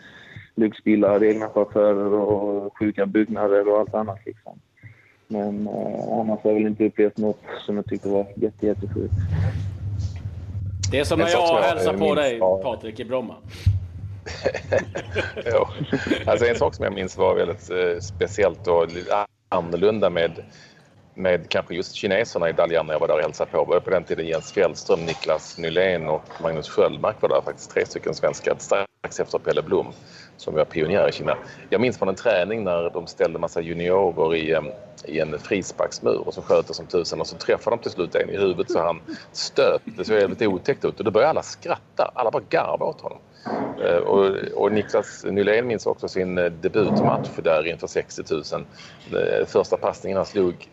lyxbilar, 0.55 1.23
egna 1.23 1.49
chaufförer 1.49 2.13
och 2.13 2.77
sjuka 2.77 3.05
byggnader 3.05 3.67
och 3.67 3.79
allt 3.79 3.93
annat 3.93 4.25
liksom. 4.25 4.59
Men 5.27 5.67
eh, 5.67 6.19
annars 6.19 6.39
har 6.43 6.51
jag 6.51 6.53
väl 6.53 6.67
inte 6.67 6.85
upplevt 6.85 7.17
något 7.17 7.43
som 7.65 7.75
jag 7.75 7.85
tyckte 7.85 8.09
var 8.09 8.27
jätte, 8.35 8.65
jättesjukt. 8.65 9.13
Det 10.91 10.99
är 10.99 11.03
som 11.03 11.19
när 11.19 11.29
jag 11.29 11.61
hälsar 11.61 11.93
på 11.93 12.15
dig, 12.15 12.39
Patrik, 12.39 12.99
i 12.99 13.05
Bromma. 13.05 13.35
jo. 15.45 15.67
Alltså 16.25 16.45
en 16.45 16.55
sak 16.55 16.75
som 16.75 16.83
jag 16.83 16.93
minns 16.93 17.17
var 17.17 17.35
väldigt 17.35 17.69
eh, 17.69 17.99
speciellt 17.99 18.67
och 18.67 18.87
annorlunda 19.49 20.09
med, 20.09 20.31
med 21.13 21.49
kanske 21.49 21.75
just 21.75 21.95
kineserna 21.95 22.49
i 22.49 22.53
Dalian 22.53 22.85
när 22.85 22.93
jag 22.93 22.99
var 22.99 23.07
där 23.07 23.15
och 23.15 23.21
hälsade 23.21 23.51
på. 23.51 23.63
var 23.63 23.79
på 23.79 23.89
den 23.89 24.03
tiden 24.03 24.27
Jens 24.27 24.51
Fjällström, 24.51 25.05
Niklas 25.05 25.57
Nylén 25.57 26.07
och 26.07 26.23
Magnus 26.41 26.69
Sköldmark 26.69 27.21
var 27.21 27.29
där 27.29 27.41
faktiskt. 27.41 27.71
Tre 27.71 27.85
stycken 27.85 28.13
svenskar 28.13 28.55
strax 28.59 29.19
efter 29.19 29.39
Pelle 29.39 29.61
Blom. 29.61 29.87
som 30.37 30.55
var 30.55 30.65
pionjär 30.65 31.09
i 31.09 31.11
Kina. 31.11 31.37
Jag 31.69 31.81
minns 31.81 31.97
från 31.97 32.09
en 32.09 32.15
träning 32.15 32.63
när 32.63 32.89
de 32.89 33.07
ställde 33.07 33.39
massa 33.39 33.61
juniorer 33.61 34.35
i, 34.35 34.59
i 35.05 35.19
en 35.19 35.39
frisparksmur 35.39 36.27
och 36.27 36.33
så 36.33 36.41
sköt 36.41 36.67
det 36.67 36.73
som 36.73 36.85
tusen 36.85 37.21
och 37.21 37.27
så 37.27 37.35
träffade 37.35 37.75
de 37.75 37.81
till 37.81 37.91
slut 37.91 38.15
en 38.15 38.29
i 38.29 38.37
huvudet 38.37 38.71
så 38.71 38.79
han 38.79 39.01
stöp. 39.31 39.81
Det 39.85 40.05
såg 40.05 40.15
väldigt 40.15 40.47
otäckt 40.47 40.85
ut 40.85 40.99
och 40.99 41.05
då 41.05 41.11
började 41.11 41.29
alla 41.29 41.43
skratta. 41.43 42.11
Alla 42.15 42.31
bara 42.31 42.43
garva 42.49 42.85
åt 42.85 43.01
honom. 43.01 43.17
Eh, 43.83 43.97
och, 43.97 44.35
och 44.55 44.71
Niklas 44.71 45.23
Nylén 45.23 45.67
minns 45.67 45.85
också 45.85 46.07
sin 46.07 46.37
eh, 46.37 46.45
debutmatch 46.45 47.29
där 47.43 47.67
inför 47.67 47.87
60 47.87 48.23
000. 48.29 48.43
Eh, 49.11 49.45
första 49.47 49.77
passningen 49.77 50.17
han 50.17 50.25
slog, 50.25 50.69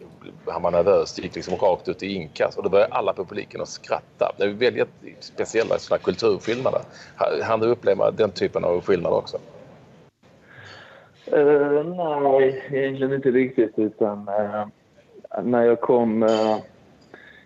han 0.47 0.62
var 0.62 0.71
nervös, 0.71 1.18
gick 1.18 1.35
liksom 1.35 1.56
rakt 1.56 1.88
ut 1.88 2.02
i 2.02 2.14
inkast 2.14 2.59
och 2.59 2.64
då 2.64 2.71
började 2.71 2.95
alla 2.95 3.12
på 3.12 3.25
publiken 3.25 3.61
att 3.61 3.68
skratta. 3.68 4.33
Det 4.37 4.45
är 4.45 4.49
väldigt 4.49 4.88
speciella 5.21 5.78
sådana 5.78 6.02
kulturskillnader. 6.02 6.80
Han 7.42 7.61
du 7.61 7.66
uppleva 7.66 8.11
den 8.11 8.30
typen 8.30 8.64
av 8.64 8.80
skillnader 8.80 9.16
också? 9.16 9.38
Uh, 11.33 11.85
nej, 11.97 12.64
egentligen 12.73 13.12
inte 13.12 13.30
riktigt. 13.30 13.78
Utan 13.78 14.18
uh, 14.18 14.66
när 15.42 15.62
jag 15.62 15.80
kom, 15.80 16.23
uh, 16.23 16.59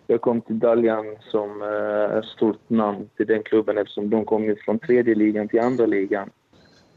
jag 0.06 0.20
kom 0.20 0.40
till 0.40 0.58
Daljan 0.58 1.16
som 1.20 1.62
uh, 1.62 2.22
stort 2.22 2.70
namn 2.70 3.08
till 3.16 3.26
den 3.26 3.42
klubben 3.42 3.78
eftersom 3.78 4.10
de 4.10 4.24
kom 4.24 4.56
från 4.64 4.78
tredje 4.78 5.14
ligan 5.14 5.48
till 5.48 5.60
andra 5.60 5.86
ligan. 5.86 6.30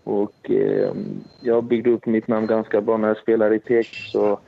Och 0.05 0.51
jag 1.41 1.63
byggde 1.63 1.89
upp 1.89 2.05
mitt 2.05 2.27
namn 2.27 2.47
ganska 2.47 2.81
bra 2.81 2.97
när 2.97 3.07
jag 3.07 3.17
spelade 3.17 3.55
i 3.55 3.59
Tek. 3.59 3.87
Så 3.87 4.39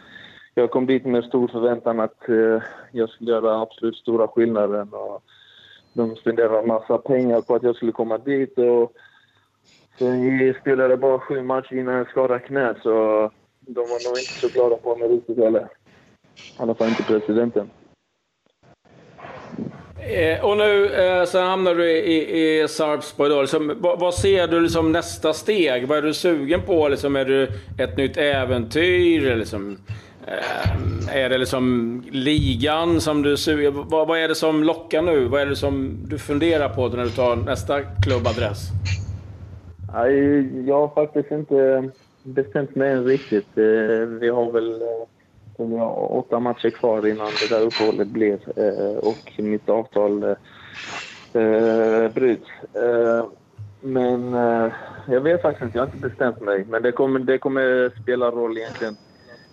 jag 0.55 0.71
kom 0.71 0.85
dit 0.85 1.05
med 1.05 1.23
stor 1.23 1.47
förväntan 1.47 1.99
att 1.99 2.23
jag 2.91 3.09
skulle 3.09 3.31
göra 3.31 3.61
absolut 3.61 3.95
stora 3.95 4.27
skillnaden. 4.27 4.89
Och 4.93 5.23
de 5.93 6.15
spenderade 6.15 6.59
en 6.59 6.67
massa 6.67 6.97
pengar 6.97 7.41
på 7.41 7.55
att 7.55 7.63
jag 7.63 7.75
skulle 7.75 7.91
komma 7.91 8.17
dit. 8.17 8.57
Och 8.57 8.93
Sen 9.99 10.53
spelade 10.61 10.97
bara 10.97 11.19
sju 11.19 11.43
matcher 11.43 11.73
innan 11.73 11.95
jag 11.95 12.09
skadade 12.09 12.39
knät, 12.39 12.77
så 12.83 12.89
de 13.59 13.79
var 13.79 14.09
nog 14.09 14.19
inte 14.19 14.33
så 14.41 14.47
glada 14.47 14.75
på 14.75 14.95
mig 14.95 15.07
riktigt 15.07 15.37
heller. 15.37 15.67
I 16.35 16.61
alla 16.61 16.75
fall 16.75 16.87
inte 16.87 17.03
presidenten. 17.03 17.69
Eh, 20.09 20.45
och 20.45 20.57
nu 20.57 20.85
eh, 20.85 21.25
så 21.25 21.39
hamnar 21.39 21.75
du 21.75 21.91
i, 21.91 22.61
i 22.61 22.67
Sarpsborg. 22.67 23.29
Då. 23.29 23.41
Liksom, 23.41 23.73
vad, 23.79 23.99
vad, 23.99 24.13
ser 24.13 24.47
du 24.47 24.69
som 24.69 24.91
nästa 24.91 25.33
steg? 25.33 25.87
Vad 25.87 25.97
är 25.97 26.01
du 26.01 26.13
sugen 26.13 26.61
på? 26.61 26.87
Liksom, 26.87 27.15
är 27.15 27.25
det 27.25 27.49
ett 27.83 27.97
nytt 27.97 28.17
äventyr? 28.17 29.35
Liksom, 29.35 29.77
eh, 30.27 31.17
är 31.17 31.29
det 31.29 31.37
liksom 31.37 32.03
ligan 32.11 33.01
som 33.01 33.21
du 33.21 33.37
suger 33.37 33.71
vad, 33.71 34.07
vad 34.07 34.19
är 34.19 34.27
det 34.27 34.35
som 34.35 34.63
lockar 34.63 35.01
nu? 35.01 35.25
Vad 35.25 35.41
är 35.41 35.45
det 35.45 35.55
som 35.55 35.97
du 36.09 36.17
funderar 36.17 36.69
på 36.69 36.87
när 36.87 37.03
du 37.03 37.09
tar 37.09 37.35
nästa 37.35 37.81
klubbadress? 37.81 38.59
Jag 40.65 40.87
har 40.87 40.87
faktiskt 40.95 41.31
inte 41.31 41.89
bestämt 42.23 42.75
mig 42.75 42.91
än 42.91 43.05
riktigt. 43.05 43.57
Eh, 43.57 44.07
vi 44.07 44.29
har 44.29 44.51
väl 44.51 44.81
eh, 44.81 45.67
vi 45.67 45.77
har 45.77 46.15
åtta 46.17 46.39
matcher 46.39 46.69
kvar 46.69 47.07
innan 47.07 47.31
det 47.41 47.55
där 47.55 47.65
uppehållet 47.65 48.07
blir 48.07 48.39
eh, 48.59 48.97
och 48.97 49.33
mitt 49.37 49.69
avtal 49.69 50.35
bryts. 52.13 52.49
Men 53.81 54.33
jag 55.07 55.21
vet 55.21 55.41
faktiskt 55.41 55.63
inte, 55.63 55.77
jag 55.77 55.85
har 55.85 55.93
inte 55.93 56.09
bestämt 56.09 56.41
mig. 56.41 56.65
Men 56.69 56.83
det 56.83 56.91
kommer, 56.91 57.19
det 57.19 57.37
kommer 57.37 57.93
spela 58.01 58.31
roll 58.31 58.57
egentligen 58.57 58.97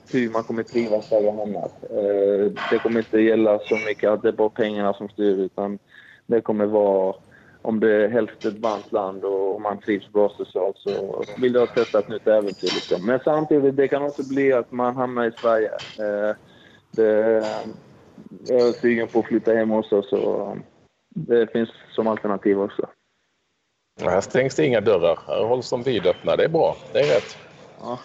hur 0.09 0.31
man 0.31 0.45
kommer 0.45 0.63
trivas 0.63 1.09
där 1.11 1.21
jag 1.21 1.33
hamnar. 1.33 1.71
Det 2.71 2.79
kommer 2.79 2.99
inte 2.99 3.21
gälla 3.21 3.59
så 3.59 3.77
mycket 3.89 4.11
att 4.11 4.23
det 4.23 4.29
är 4.29 4.33
bara 4.33 4.49
pengarna 4.49 4.93
som 4.93 5.09
styr 5.09 5.39
utan 5.39 5.79
det 6.27 6.41
kommer 6.41 6.67
vara 6.67 7.15
om 7.63 7.81
det 7.81 8.05
är 8.05 8.09
helst 8.09 8.45
ett 8.45 8.59
varmt 8.59 8.93
land 8.93 9.25
och 9.25 9.61
man 9.61 9.81
trivs 9.81 10.13
bra 10.13 10.29
socialt 10.29 10.79
så 10.79 11.25
vill 11.39 11.55
jag 11.55 11.75
testa 11.75 11.99
ett 11.99 12.09
nytt 12.09 12.27
äventyr. 12.27 12.75
Liksom. 12.75 13.07
Men 13.07 13.21
samtidigt, 13.25 13.77
det 13.77 13.89
kan 13.89 14.03
också 14.03 14.29
bli 14.29 14.53
att 14.53 14.73
man 14.73 14.97
hamnar 14.97 15.25
i 15.27 15.33
Sverige. 15.33 15.71
Eh, 15.99 16.37
det, 16.91 17.45
jag 18.47 18.61
är 18.69 18.73
sugen 18.73 19.09
på 19.09 19.19
att 19.19 19.27
flytta 19.27 19.53
hem 19.53 19.73
också, 19.73 20.03
så 20.03 20.57
det 21.09 21.53
finns 21.53 21.71
som 21.91 22.07
alternativ 22.07 22.61
också. 22.61 22.89
Här 24.01 24.21
stängs 24.21 24.55
det 24.55 24.67
inga 24.67 24.81
dörrar. 24.81 25.19
Här 25.27 25.45
hålls 25.45 25.71
de 25.71 25.83
vidöppna. 25.83 26.37
Det 26.37 26.45
är 26.45 26.49
bra. 26.49 26.77
Det 26.93 26.99
är 26.99 27.15
rätt. 27.15 27.37
Ja. 27.81 27.99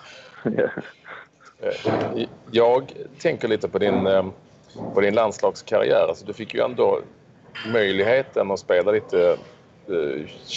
Eh, 1.59 2.27
jag 2.51 2.93
tänker 3.19 3.47
lite 3.47 3.69
på 3.69 3.79
din, 3.79 4.07
eh, 4.07 4.25
på 4.93 5.01
din 5.01 5.13
landslagskarriär. 5.13 6.07
Alltså, 6.09 6.25
du 6.25 6.33
fick 6.33 6.53
ju 6.53 6.61
ändå 6.61 6.99
möjligheten 7.65 8.51
att 8.51 8.59
spela 8.59 8.91
lite 8.91 9.37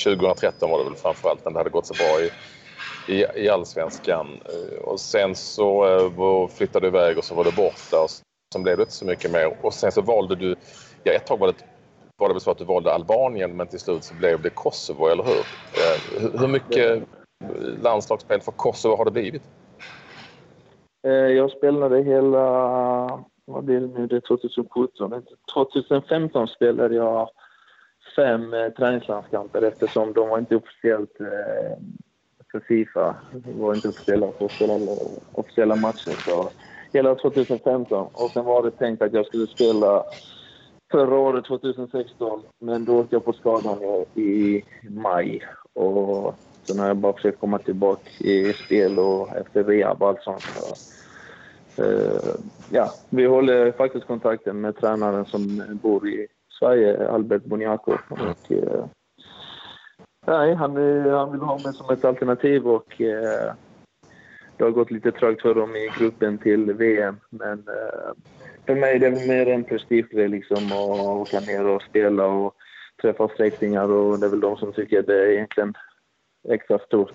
2013 0.04 0.68
eh, 0.68 0.70
var 0.70 0.78
det 0.78 0.90
väl 0.90 0.98
framförallt 0.98 1.44
när 1.44 1.52
det 1.52 1.58
hade 1.58 1.70
gått 1.70 1.86
så 1.86 1.94
bra 1.94 2.20
i, 2.20 2.30
i, 3.14 3.24
i 3.36 3.48
allsvenskan. 3.48 4.26
Eh, 4.44 4.78
och 4.78 5.00
sen 5.00 5.34
så 5.34 5.86
eh, 5.86 6.48
flyttade 6.48 6.90
du 6.90 6.98
iväg 6.98 7.18
och 7.18 7.24
så 7.24 7.34
var 7.34 7.44
du 7.44 7.50
borta 7.50 8.00
och 8.00 8.10
sen 8.52 8.62
blev 8.62 8.76
det 8.76 8.82
inte 8.82 8.94
så 8.94 9.04
mycket 9.04 9.30
mer. 9.30 9.56
Och 9.62 9.74
sen 9.74 9.92
så 9.92 10.02
valde 10.02 10.36
du, 10.36 10.56
ja 11.04 11.12
ett 11.12 11.26
tag 11.26 11.38
var 11.38 11.46
det, 11.46 11.54
var 12.16 12.28
det 12.28 12.34
väl 12.34 12.40
så 12.40 12.50
att 12.50 12.58
du 12.58 12.64
valde 12.64 12.92
Albanien 12.92 13.56
men 13.56 13.66
till 13.66 13.80
slut 13.80 14.04
så 14.04 14.14
blev 14.14 14.42
det 14.42 14.50
Kosovo, 14.50 15.06
eller 15.06 15.24
hur? 15.24 15.44
Hur 16.38 16.48
mycket 16.48 17.02
landslagsspel 17.82 18.40
för 18.40 18.52
Kosovo 18.52 18.96
har 18.96 19.04
det 19.04 19.10
blivit? 19.10 19.42
Eh, 21.02 21.12
jag 21.12 21.50
spelade 21.50 22.02
hela 22.02 22.44
vad 23.44 23.64
blir 23.64 23.80
det 23.80 23.86
nu, 23.86 24.06
det 24.06 24.16
är 24.16 24.20
2017. 24.20 25.22
2015 25.54 26.48
spelade 26.48 26.94
jag 26.94 27.30
fem 28.16 28.54
eh, 28.54 28.68
träningslandskamper 28.68 29.62
eftersom 29.62 30.12
de 30.12 30.28
var 30.28 30.38
inte 30.38 30.56
officiellt 30.56 31.20
eh, 31.20 31.78
för 32.50 32.60
Fifa. 32.60 33.16
De 33.32 33.58
var 33.58 33.74
inte 33.74 33.88
officiella 33.88 34.32
för 34.38 34.48
spela 34.48 34.74
officiella 35.32 35.76
matcher. 35.76 36.10
Så 36.10 36.50
hela 36.92 37.14
2015. 37.14 38.08
Och 38.12 38.30
sen 38.30 38.44
var 38.44 38.62
det 38.62 38.70
tänkt 38.70 39.02
att 39.02 39.12
jag 39.12 39.26
skulle 39.26 39.46
spela 39.46 40.04
förra 40.90 41.18
året, 41.18 41.44
2016. 41.44 42.42
Men 42.58 42.84
då 42.84 43.00
åkte 43.00 43.14
jag 43.14 43.24
på 43.24 43.32
skadan 43.32 43.78
i 44.14 44.62
maj. 44.88 45.42
Och 45.72 46.34
sen 46.66 46.78
har 46.78 46.86
jag 46.86 46.96
bara 46.96 47.12
försökt 47.12 47.40
komma 47.40 47.58
tillbaka 47.58 48.10
i 48.18 48.52
spel 48.52 48.98
och 48.98 49.36
efter 49.36 49.64
rehab 49.64 50.02
och 50.02 50.08
allt 50.08 50.22
sånt. 50.22 50.44
Eh, 51.78 52.34
ja, 52.70 52.94
vi 53.10 53.26
håller 53.26 53.72
faktiskt 53.72 54.06
kontakten 54.06 54.60
med 54.60 54.76
tränaren 54.76 55.24
som 55.24 55.62
bor 55.82 56.08
i 56.08 56.26
Sverige, 56.58 57.08
Albert 57.08 57.44
Boniaco. 57.44 57.92
Och, 58.08 58.52
eh, 58.52 58.84
nej, 60.26 60.54
han, 60.54 60.76
han 61.10 61.32
vill 61.32 61.40
ha 61.40 61.58
mig 61.58 61.74
som 61.74 61.90
ett 61.90 62.04
alternativ 62.04 62.68
och 62.68 63.00
eh, 63.00 63.52
det 64.56 64.64
har 64.64 64.70
gått 64.70 64.90
lite 64.90 65.12
trögt 65.12 65.42
för 65.42 65.54
dem 65.54 65.76
i 65.76 65.90
gruppen 65.98 66.38
till 66.38 66.72
VM. 66.72 67.16
Men 67.30 67.64
för 68.66 68.74
mig 68.74 68.94
är 68.94 68.98
det 68.98 69.10
mer 69.10 69.46
en 69.46 69.64
prestigegrej 69.64 70.28
liksom 70.28 70.72
att 70.72 71.00
åka 71.00 71.40
ner 71.40 71.66
och 71.66 71.82
spela 71.82 72.26
och 72.26 72.54
träffa 73.02 73.28
släktingar 73.28 73.88
och 73.88 74.18
det 74.18 74.26
är 74.26 74.30
väl 74.30 74.40
de 74.40 74.56
som 74.56 74.72
tycker 74.72 75.00
att 75.00 75.06
det 75.06 75.22
är 75.22 75.32
egentligen 75.32 75.74
extra 76.48 76.78
stort. 76.78 77.14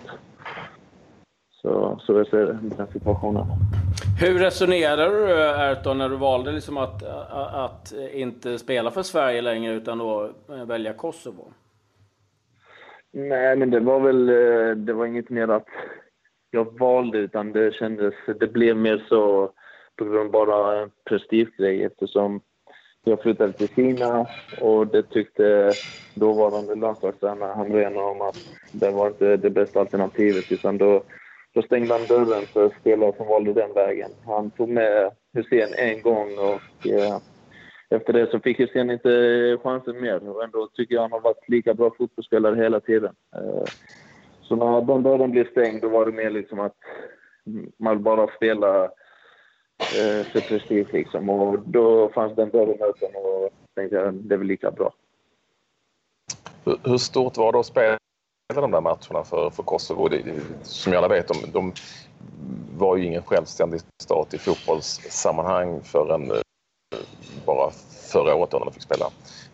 Så, 1.51 1.99
så 2.01 2.13
jag 2.13 2.27
ser 2.27 2.45
den 2.45 2.87
situationen. 2.93 3.45
Hur 4.21 4.39
resonerar 4.39 5.09
du 5.09 5.31
Erton 5.71 5.97
när 5.97 6.09
du 6.09 6.15
valde 6.15 6.51
liksom 6.51 6.77
att, 6.77 7.03
att 7.53 7.93
inte 8.11 8.59
spela 8.59 8.91
för 8.91 9.03
Sverige 9.03 9.41
längre 9.41 9.73
utan 9.73 9.97
då 9.97 10.31
välja 10.67 10.93
Kosovo? 10.93 11.53
Nej, 13.11 13.55
men 13.55 13.69
det 13.69 13.79
var 13.79 13.99
väl 13.99 14.25
det 14.85 14.93
var 14.93 15.05
inget 15.05 15.29
mer 15.29 15.47
att 15.47 15.67
jag 16.51 16.79
valde 16.79 17.17
utan 17.17 17.51
det 17.51 17.73
kändes, 17.73 18.13
det 18.39 18.47
blev 18.47 18.77
mer 18.77 19.05
så 19.09 19.51
på 19.95 20.05
grund 20.05 20.17
av 20.17 20.31
bara 20.31 20.89
prestigegrej 21.09 21.83
eftersom 21.83 22.41
jag 23.05 23.21
flyttade 23.21 23.53
till 23.53 23.67
Kina 23.67 24.27
och 24.61 24.87
det 24.87 25.03
tyckte 25.03 25.71
dåvarande 26.15 26.75
landslagstränare 26.75 27.53
Hamrén 27.53 27.97
om 27.97 28.21
att 28.21 28.37
det 28.71 28.91
var 28.91 29.07
inte 29.07 29.37
det 29.37 29.49
bästa 29.49 29.79
alternativet 29.79 30.51
utan 30.51 30.77
då 30.77 31.03
då 31.53 31.61
stängde 31.61 31.93
han 31.93 32.07
dörren 32.07 32.45
för 32.45 32.71
spelare 32.79 33.13
som 33.17 33.27
valde 33.27 33.53
den 33.53 33.73
vägen. 33.73 34.11
Han 34.25 34.51
tog 34.51 34.69
med 34.69 35.11
Hussein 35.33 35.73
en 35.77 36.01
gång 36.01 36.37
och 36.37 36.87
eh, 36.87 37.17
efter 37.89 38.13
det 38.13 38.31
så 38.31 38.39
fick 38.39 38.59
Hussein 38.59 38.89
inte 38.89 39.09
chansen 39.63 40.01
mer. 40.01 40.29
Och 40.29 40.43
ändå 40.43 40.67
tycker 40.73 40.95
jag 40.95 41.01
han 41.01 41.11
har 41.11 41.21
varit 41.21 41.49
lika 41.49 41.73
bra 41.73 41.91
fotbollsspelare 41.97 42.55
hela 42.55 42.79
tiden. 42.79 43.15
Eh, 43.35 43.63
så 44.41 44.55
när 44.55 44.81
den 44.81 45.03
dörren 45.03 45.31
blev 45.31 45.51
stängd 45.51 45.81
då 45.81 45.89
var 45.89 46.05
det 46.05 46.11
mer 46.11 46.29
liksom 46.29 46.59
att 46.59 46.75
man 47.77 48.03
bara 48.03 48.27
spelade 48.35 48.89
eh, 49.79 50.25
för 50.25 50.41
prestige 50.41 50.93
liksom. 50.93 51.29
Och 51.29 51.59
då 51.59 52.09
fanns 52.09 52.35
den 52.35 52.49
dörren 52.49 52.81
öppen 52.81 53.15
och 53.15 53.49
tänkte 53.75 53.95
jag 53.95 54.13
det 54.13 54.35
är 54.35 54.37
väl 54.37 54.47
lika 54.47 54.71
bra. 54.71 54.93
Hur 56.83 56.97
stort 56.97 57.37
var 57.37 57.51
det 57.51 57.59
att 57.59 57.65
spela 57.65 57.97
de 58.53 58.71
där 58.71 58.81
matcherna 58.81 59.23
för, 59.23 59.49
för 59.49 59.63
Kosovo. 59.63 60.07
Det, 60.07 60.23
som 60.63 60.93
alla 60.93 61.07
vet, 61.07 61.27
de, 61.27 61.51
de 61.53 61.73
var 62.77 62.97
ju 62.97 63.05
ingen 63.05 63.23
självständig 63.23 63.81
stat 64.03 64.33
i 64.33 64.37
fotbollssammanhang 64.37 65.81
förrän 65.83 66.31
eh, 66.31 66.37
bara 67.45 67.71
förra 68.11 68.35
året 68.35 68.51
när 68.51 68.59
de 68.59 68.73
fick 68.73 68.83
spela, 68.83 69.09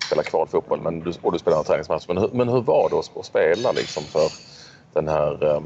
spela 0.08 0.24
kvalfotboll. 0.24 0.82
Men 0.82 1.00
du, 1.00 1.14
och 1.22 1.32
du 1.32 1.40
spelade 1.40 1.60
en 1.60 1.66
träningsmatch. 1.66 2.08
Men, 2.08 2.18
hur, 2.18 2.30
men 2.34 2.50
hur 2.50 2.62
var 2.62 2.90
det 2.90 3.00
att, 3.00 3.18
att 3.18 3.26
spela 3.26 3.72
liksom 3.72 4.04
för, 4.04 4.32
den 4.94 5.08
här, 5.08 5.56
ehm, 5.58 5.64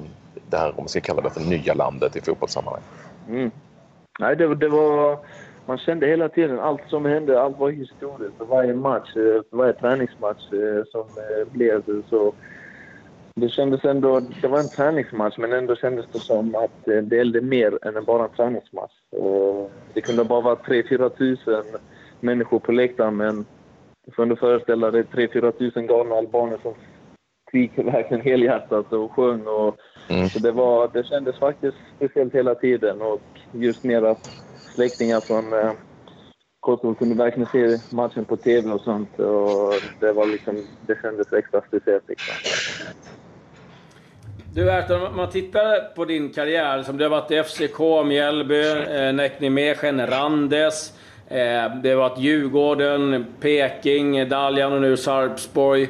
det 0.50 0.58
här, 0.58 0.70
om 0.70 0.76
man 0.78 0.88
ska 0.88 1.02
kalla 1.02 1.22
det 1.22 1.30
för 1.30 1.42
nya 1.42 1.74
landet 1.74 2.16
i 2.16 2.22
fotbollssammanhang? 2.22 2.84
Mm. 3.30 3.52
Nej, 4.20 4.36
det, 4.36 4.56
det 4.56 4.70
var... 4.70 5.20
Man 5.68 5.78
kände 5.78 6.08
hela 6.08 6.30
tiden 6.30 6.60
allt 6.60 6.82
som 6.88 7.06
hände, 7.06 7.42
allt 7.42 7.60
var 7.60 7.70
historiskt. 7.70 8.38
För 8.38 8.46
varje 8.46 8.74
match, 8.74 9.16
eh, 9.16 9.42
för 9.50 9.58
varje 9.58 9.74
träningsmatch 9.74 10.54
eh, 10.54 10.84
som 10.92 11.02
eh, 11.02 11.52
blev 11.52 12.04
så... 12.10 12.34
Det 13.36 13.50
kändes 13.50 13.86
ändå... 13.86 14.20
Det 14.42 14.48
var 14.48 14.60
en 14.60 14.70
träningsmatch, 14.70 15.38
men 15.38 15.54
ändå 15.54 15.76
kändes 15.76 16.06
det 16.14 16.20
som 16.20 16.56
att 16.56 16.86
det 16.86 17.16
gällde 17.16 17.42
mer 17.42 17.88
än 17.88 18.04
bara 18.04 18.24
en 18.24 18.30
träningsmatch. 18.30 18.94
Det 19.94 20.02
kunde 20.02 20.24
bara 20.24 20.42
vara 20.42 20.56
3-4 20.56 21.10
tusen 21.10 21.64
människor 22.20 22.60
på 22.60 22.72
läktaren, 22.72 23.18
men 23.18 23.46
du 24.06 24.12
får 24.12 24.24
ändå 24.24 24.36
föreställa 24.36 24.92
dig 24.92 25.04
3-4 25.04 25.52
tusen 25.52 25.88
galna 25.88 26.16
albaner 26.16 26.58
som 26.62 26.74
skrek 27.56 27.86
verkligen 27.94 28.24
helhjärtat 28.24 28.94
och 28.94 29.12
sjöng. 29.12 29.48
Och, 29.48 29.78
mm. 30.10 30.30
så 30.30 30.40
det, 30.40 30.52
var, 30.52 30.90
det 30.94 31.04
kändes 31.04 31.40
faktiskt 31.40 31.78
speciellt 31.96 32.34
hela 32.36 32.56
tiden. 32.56 33.02
Och 33.02 33.22
just 33.52 33.84
mer 33.84 34.02
att 34.02 34.30
släktingar 34.76 35.20
från 35.20 35.54
eh, 35.54 35.72
Kosovo 36.60 36.94
kunde 36.94 37.16
verkligen 37.16 37.50
se 37.50 37.96
matchen 37.96 38.26
på 38.26 38.38
TV 38.38 38.72
och 38.72 38.82
sånt. 38.82 39.20
Och 39.20 39.74
det, 40.00 40.14
var 40.14 40.26
liksom, 40.26 40.56
det 40.88 40.98
kändes 41.02 41.34
extra 41.34 41.62
speciellt. 41.68 42.04
Liksom. 42.08 42.34
Du 44.54 44.72
Erton, 44.72 45.02
om 45.02 45.16
man 45.16 45.30
tittar 45.30 45.96
på 45.96 46.06
din 46.06 46.34
karriär 46.34 46.84
som 46.84 46.98
du 46.98 47.04
har 47.04 47.10
varit 47.10 47.32
i 47.32 47.44
FCK, 47.44 47.80
Mjällby, 48.06 48.68
eh, 48.68 49.14
Näcknimegen, 49.14 50.08
Randes. 50.08 50.94
Eh, 51.28 51.76
det 51.84 51.90
har 51.90 51.96
varit 51.96 52.20
Djurgården, 52.20 53.26
Peking, 53.40 54.30
Daljan 54.30 54.74
och 54.74 54.82
nu 54.82 54.98
Sarpsborg. 54.98 55.90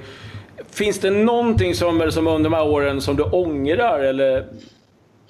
Finns 0.69 0.99
det 0.99 1.09
någonting 1.09 1.75
som, 1.75 2.11
som 2.11 2.27
under 2.27 2.49
de 2.49 2.53
här 2.53 2.67
åren 2.67 3.01
som 3.01 3.15
du 3.15 3.23
ångrar 3.23 3.99
eller 3.99 4.45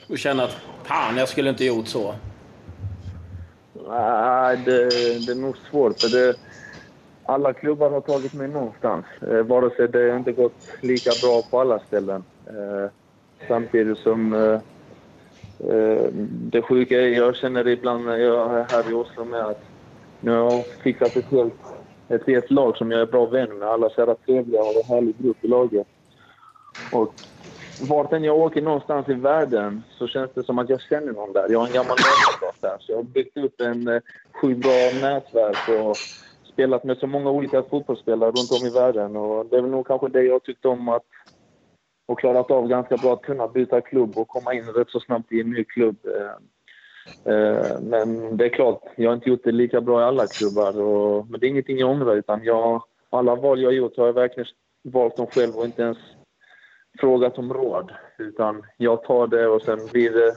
du 0.07 0.17
känner 0.17 0.43
att 0.43 0.57
fan, 0.83 1.17
jag 1.17 1.29
skulle 1.29 1.49
inte 1.49 1.65
gjort 1.65 1.87
så? 1.87 2.15
Nej, 3.89 4.57
det, 4.65 4.89
det 5.25 5.31
är 5.31 5.41
nog 5.41 5.55
svårt. 5.71 6.01
För 6.01 6.09
det, 6.09 6.35
alla 7.25 7.53
klubbar 7.53 7.89
har 7.89 8.01
tagit 8.01 8.33
mig 8.33 8.47
någonstans. 8.47 9.05
Eh, 9.21 9.41
vare 9.41 9.69
sig 9.75 9.87
det 9.87 10.15
inte 10.15 10.31
gått 10.31 10.67
lika 10.81 11.11
bra 11.21 11.41
på 11.49 11.59
alla 11.59 11.79
ställen. 11.79 12.23
Eh, 12.47 12.89
samtidigt 13.47 13.97
som 13.97 14.33
eh, 14.33 14.59
eh, 15.69 16.07
det 16.51 16.61
sjuka 16.61 17.01
är, 17.01 17.07
jag 17.07 17.35
känner 17.35 17.67
ibland 17.67 18.05
när 18.05 18.17
jag 18.17 18.59
är 18.59 18.65
här 18.69 18.91
i 18.91 18.93
Oslo 18.93 19.25
med 19.25 19.45
att 19.45 19.63
nu 20.19 20.31
har 20.31 20.51
jag 20.51 20.65
fixat 20.83 21.15
ett 21.15 21.31
helt 21.31 21.53
ett 22.09 22.27
helt 22.27 22.51
lag 22.51 22.77
som 22.77 22.91
jag 22.91 23.01
är 23.01 23.05
bra 23.05 23.25
vän 23.25 23.57
med. 23.57 23.67
Alla 23.67 23.89
så 23.89 24.15
trevliga 24.25 24.61
och 24.61 24.75
en 24.75 24.83
härlig 24.83 25.17
grupp 25.17 25.37
i 25.41 25.47
laget. 25.47 25.87
Och 26.93 27.13
vart 27.89 28.13
än 28.13 28.23
jag 28.23 28.37
åker 28.37 28.61
någonstans 28.61 29.09
i 29.09 29.13
världen 29.13 29.83
så 29.89 30.07
känns 30.07 30.31
det 30.33 30.43
som 30.43 30.59
att 30.59 30.69
jag 30.69 30.81
känner 30.81 31.13
någon 31.13 31.33
där. 31.33 31.49
Jag 31.49 31.59
har 31.59 31.67
en 31.67 31.73
gammal 31.73 31.97
lagkamrat 31.97 32.61
där. 32.61 32.77
Så 32.79 32.91
jag 32.91 32.97
har 32.97 33.03
byggt 33.03 33.37
upp 33.37 33.61
en 33.61 33.87
eh, 33.87 34.01
sjukt 34.41 34.61
bra 34.61 34.71
nätverk 35.01 35.85
och 35.85 35.97
spelat 36.53 36.83
med 36.83 36.97
så 36.97 37.07
många 37.07 37.29
olika 37.29 37.63
fotbollsspelare 37.63 38.31
runt 38.31 38.61
om 38.61 38.67
i 38.67 38.69
världen. 38.69 39.15
Och 39.15 39.45
det 39.45 39.57
är 39.57 39.61
väl 39.61 39.71
nog 39.71 39.87
kanske 39.87 40.07
det 40.07 40.23
jag 40.23 40.43
tyckte 40.43 40.67
om 40.67 40.89
att 40.89 41.03
och 42.07 42.19
klarat 42.19 42.51
av 42.51 42.67
ganska 42.67 42.97
bra 42.97 43.13
att 43.13 43.21
kunna 43.21 43.47
byta 43.47 43.81
klubb 43.81 44.17
och 44.17 44.27
komma 44.27 44.53
in 44.53 44.65
rätt 44.65 44.89
så 44.89 44.99
snabbt 44.99 45.31
i 45.31 45.41
en 45.41 45.49
ny 45.49 45.63
klubb. 45.63 45.95
Eh, 46.05 46.35
Eh, 47.25 47.81
men 47.81 48.37
det 48.37 48.45
är 48.45 48.49
klart, 48.49 48.81
jag 48.95 49.09
har 49.09 49.15
inte 49.15 49.29
gjort 49.29 49.43
det 49.43 49.51
lika 49.51 49.81
bra 49.81 50.01
i 50.01 50.03
alla 50.03 50.27
klubbar. 50.27 50.81
Och, 50.81 51.29
men 51.29 51.39
det 51.39 51.47
är 51.47 51.49
ingenting 51.49 51.77
jag 51.77 51.89
ångrar. 51.89 52.15
Utan 52.15 52.43
jag, 52.43 52.83
alla 53.09 53.35
val 53.35 53.61
jag 53.61 53.67
har 53.69 53.73
gjort 53.73 53.97
har 53.97 54.05
jag 54.05 54.13
verkligen 54.13 54.47
valt 54.83 55.17
dem 55.17 55.27
själv 55.27 55.55
och 55.55 55.65
inte 55.65 55.81
ens 55.81 55.97
frågat 56.99 57.37
om 57.37 57.53
råd. 57.53 57.91
Utan 58.17 58.63
jag 58.77 59.03
tar 59.03 59.27
det 59.27 59.47
och 59.47 59.61
sen 59.61 59.79
blir 59.91 60.11
det 60.11 60.33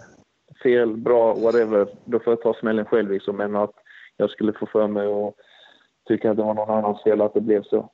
fel, 0.62 0.96
bra, 0.96 1.34
whatever. 1.34 1.88
Då 2.04 2.18
får 2.18 2.32
jag 2.32 2.42
ta 2.42 2.54
smällen 2.54 2.84
själv 2.84 3.10
liksom. 3.10 3.36
Men 3.36 3.56
att 3.56 3.74
jag 4.16 4.30
skulle 4.30 4.52
få 4.52 4.66
för 4.66 4.86
mig 4.86 5.06
och 5.06 5.34
tycka 6.08 6.30
att 6.30 6.36
det 6.36 6.42
var 6.42 6.54
någon 6.54 6.70
annans 6.70 7.02
fel 7.02 7.20
att 7.20 7.34
det 7.34 7.40
blev 7.40 7.62
så. 7.62 7.90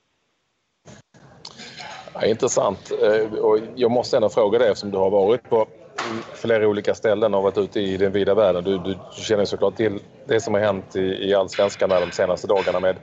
Ja, 2.15 2.27
intressant. 2.27 2.93
Eh, 3.03 3.39
och 3.39 3.59
jag 3.75 3.91
måste 3.91 4.17
ändå 4.17 4.29
fråga 4.29 4.59
dig 4.59 4.69
eftersom 4.69 4.91
du 4.91 4.99
har 4.99 5.11
varit 5.11 5.43
på 5.51 5.67
flera 6.35 6.69
olika 6.69 6.95
ställen 6.95 7.35
och 7.35 7.43
varit 7.43 7.59
ute 7.59 7.81
i 7.81 7.97
den 7.97 8.13
vida 8.13 8.35
världen. 8.35 8.65
Du, 8.65 8.79
du 8.79 8.97
känner 9.11 9.45
såklart 9.45 9.77
till 9.77 9.99
det 10.27 10.41
som 10.41 10.55
har 10.55 10.61
hänt 10.61 10.97
i, 10.97 11.01
i 11.01 11.35
allsvenskan 11.35 11.89
de 11.89 12.13
senaste 12.13 12.47
dagarna 12.47 12.81
med, 12.81 12.97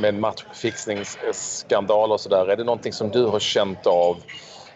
med 0.00 0.14
matchfixningsskandal 0.14 2.12
och 2.12 2.20
sådär. 2.20 2.46
Är 2.46 2.56
det 2.56 2.64
någonting 2.64 2.92
som 2.92 3.10
du 3.10 3.24
har 3.24 3.38
känt 3.38 3.86
av 3.86 4.16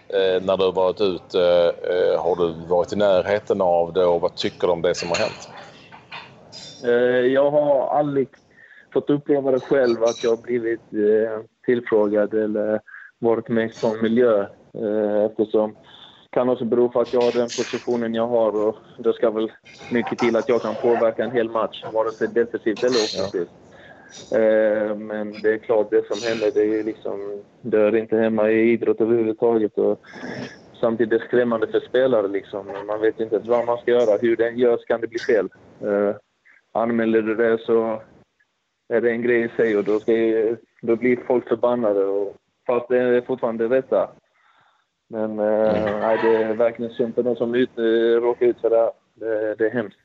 eh, 0.08 0.42
när 0.42 0.56
du 0.56 0.64
har 0.64 0.72
varit 0.72 1.00
ute? 1.00 1.72
Eh, 1.82 2.22
har 2.22 2.36
du 2.36 2.66
varit 2.68 2.92
i 2.92 2.96
närheten 2.96 3.60
av 3.60 3.92
det 3.92 4.04
och 4.04 4.20
vad 4.20 4.36
tycker 4.36 4.66
du 4.66 4.72
om 4.72 4.82
det 4.82 4.94
som 4.94 5.08
har 5.08 5.16
hänt? 5.16 5.48
Eh, 6.84 7.26
jag 7.32 7.50
har 7.50 7.98
aldrig 7.98 8.28
fått 8.92 9.10
uppleva 9.10 9.50
det 9.50 9.60
själv 9.60 10.02
att 10.02 10.24
jag 10.24 10.30
har 10.30 10.42
blivit 10.42 10.80
eh, 10.92 11.40
tillfrågad 11.66 12.34
eller 12.34 12.80
varit 13.18 13.48
med 13.48 13.66
i 13.66 13.72
sån 13.72 14.02
miljö 14.02 14.40
eh, 14.78 15.24
eftersom 15.24 15.74
kan 16.30 16.48
också 16.48 16.64
bero 16.64 16.88
på 16.88 17.00
att 17.00 17.12
jag 17.12 17.20
har 17.20 17.32
den 17.32 17.48
positionen 17.58 18.14
jag 18.14 18.26
har 18.26 18.66
och 18.66 18.76
det 18.98 19.12
ska 19.12 19.30
väl 19.30 19.52
mycket 19.92 20.18
till 20.18 20.36
att 20.36 20.48
jag 20.48 20.62
kan 20.62 20.74
påverka 20.74 21.24
en 21.24 21.30
hel 21.30 21.50
match, 21.50 21.84
vare 21.92 22.10
sig 22.10 22.28
defensivt 22.28 22.84
eller 22.84 22.94
offensivt. 22.94 23.50
Ja. 24.30 24.38
Eh, 24.38 24.96
men 24.96 25.32
det 25.42 25.52
är 25.52 25.58
klart, 25.58 25.90
det 25.90 26.06
som 26.06 26.28
händer 26.28 26.50
det 26.54 26.78
är 26.78 26.84
liksom, 26.84 27.42
det 27.60 27.78
hör 27.78 27.96
inte 27.96 28.16
hemma 28.16 28.50
i 28.50 28.72
idrott 28.72 29.00
överhuvudtaget. 29.00 29.78
Och 29.78 30.00
samtidigt 30.80 31.12
är 31.12 31.18
det 31.18 31.24
skrämmande 31.24 31.66
för 31.66 31.80
spelare. 31.80 32.28
Liksom. 32.28 32.66
Man 32.86 33.00
vet 33.00 33.20
inte 33.20 33.38
vad 33.38 33.66
man 33.66 33.78
ska 33.78 33.90
göra. 33.90 34.18
Hur 34.20 34.36
det 34.36 34.48
än 34.48 34.58
görs 34.58 34.84
kan 34.84 35.00
det 35.00 35.06
bli 35.06 35.18
fel. 35.18 35.48
Eh, 35.80 36.16
anmäler 36.72 37.22
du 37.22 37.34
det 37.34 37.58
så 37.58 38.02
är 38.88 39.00
det 39.00 39.10
en 39.10 39.22
grej 39.22 39.44
i 39.44 39.48
sig 39.56 39.76
och 39.76 39.84
då, 39.84 40.00
ska, 40.00 40.12
då 40.82 40.96
blir 40.96 41.26
folk 41.26 41.48
förbannade. 41.48 42.04
Och, 42.04 42.36
fast 42.66 42.88
det 42.88 42.98
är 42.98 43.20
fortfarande 43.20 43.68
det 43.68 43.76
rätta. 43.76 44.10
Men 45.08 45.30
eh, 45.38 45.98
nej, 46.00 46.18
det 46.22 46.36
är 46.36 46.54
verkligen 46.54 46.92
synd 46.92 47.14
för 47.14 47.22
de 47.22 47.36
som 47.36 47.54
ut, 47.54 47.70
råkar 48.22 48.46
ut 48.46 48.60
för 48.60 48.70
det. 48.70 48.90
Det, 49.14 49.54
det 49.54 49.66
är 49.66 49.70
hemskt. 49.70 49.98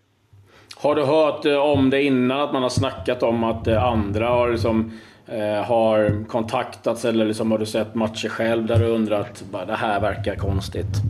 Har 0.76 0.96
du 0.96 1.04
hört 1.04 1.46
eh, 1.46 1.58
om 1.58 1.90
det 1.90 2.04
innan? 2.04 2.42
Att 2.42 2.54
man 2.54 2.64
har 2.64 2.70
snackat 2.70 3.24
om 3.24 3.44
att 3.44 3.68
eh, 3.68 3.84
andra 3.84 4.28
har, 4.28 4.50
liksom, 4.50 4.92
eh, 5.28 5.66
har 5.66 6.26
kontaktats? 6.28 7.06
Eller 7.06 7.26
liksom, 7.26 7.52
har 7.52 7.58
du 7.58 7.66
sett 7.66 7.96
matcher 7.96 8.30
själv 8.30 8.66
där 8.66 8.80
du 8.80 8.86
undrat 8.86 9.44
att 9.54 9.68
det 9.68 9.74
här 9.74 10.02
verkar 10.02 10.36
konstigt? 10.36 11.02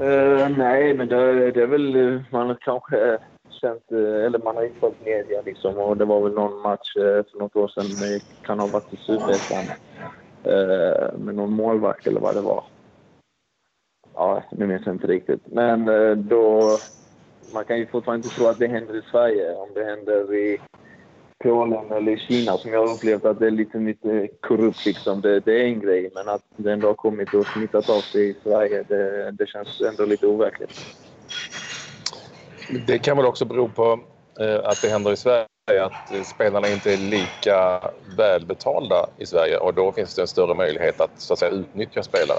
Uh, 0.00 0.48
nej, 0.58 0.94
men 0.94 1.08
det, 1.08 1.50
det, 1.50 1.62
är 1.62 1.66
väl... 1.66 2.22
Man 2.30 2.46
har 2.46 2.56
kanske 2.60 3.18
känt... 3.60 3.92
Eller 4.26 4.44
man 4.44 4.56
har 4.56 4.62
inte 4.62 4.80
följt 4.80 5.04
media 5.04 5.42
liksom. 5.44 5.78
Och 5.78 5.96
det 5.96 6.04
var 6.04 6.20
väl 6.20 6.32
någon 6.32 6.62
match 6.62 6.92
för 6.94 7.38
något 7.38 7.56
år 7.56 7.68
sedan. 7.68 7.84
Det 7.84 8.46
kan 8.46 8.60
ha 8.60 8.66
varit 8.66 8.94
i 8.94 8.96
Superettan 8.96 9.76
eh, 10.46 11.18
med 11.18 11.34
någon 11.34 11.52
målvakt 11.52 12.06
eller 12.06 12.20
vad 12.20 12.34
det 12.34 12.40
var. 12.40 12.64
Ja, 14.14 14.42
nu 14.50 14.66
minns 14.66 14.86
jag 14.86 14.94
inte 14.94 15.06
riktigt. 15.06 15.40
Men 15.46 15.88
eh, 15.88 16.16
då... 16.16 16.78
Man 17.54 17.64
kan 17.64 17.78
ju 17.78 17.86
fortfarande 17.86 18.26
inte 18.26 18.36
tro 18.36 18.46
att 18.46 18.58
det 18.58 18.66
händer 18.66 18.96
i 18.96 19.02
Sverige. 19.10 19.54
Om 19.54 19.68
det 19.74 19.84
händer 19.84 20.34
i 20.34 20.60
Polen 21.38 21.92
eller 21.92 22.12
i 22.12 22.18
Kina 22.18 22.58
som 22.58 22.72
jag 22.72 22.86
har 22.86 22.94
upplevt 22.94 23.24
att 23.24 23.38
det 23.38 23.46
är 23.46 23.50
lite, 23.50 23.78
lite 23.78 24.28
korrupt 24.40 24.86
liksom. 24.86 25.20
Det, 25.20 25.40
det, 25.40 25.60
är 25.60 25.64
en 25.64 25.80
grej. 25.80 26.10
Men 26.14 26.28
att 26.28 26.42
det 26.56 26.72
ändå 26.72 26.86
har 26.86 26.94
kommit 26.94 27.34
och 27.34 27.46
smittat 27.46 27.90
av 27.90 28.00
sig 28.00 28.28
i 28.28 28.36
Sverige, 28.42 28.84
det, 28.88 29.30
det 29.30 29.46
känns 29.46 29.80
ändå 29.80 30.04
lite 30.04 30.26
overkligt. 30.26 30.80
Det 32.86 32.98
kan 32.98 33.16
väl 33.16 33.26
också 33.26 33.44
bero 33.44 33.68
på 33.68 34.00
eh, 34.40 34.68
att 34.68 34.82
det 34.82 34.88
händer 34.88 35.12
i 35.12 35.16
Sverige 35.16 35.46
att 35.66 36.26
spelarna 36.26 36.68
inte 36.68 36.92
är 36.92 36.96
lika 36.96 37.80
välbetalda 38.16 39.06
i 39.18 39.26
Sverige 39.26 39.58
och 39.58 39.74
då 39.74 39.92
finns 39.92 40.14
det 40.14 40.22
en 40.22 40.28
större 40.28 40.54
möjlighet 40.54 41.00
att, 41.00 41.20
så 41.20 41.32
att 41.32 41.38
säga, 41.38 41.50
utnyttja 41.50 42.02
spelare. 42.02 42.38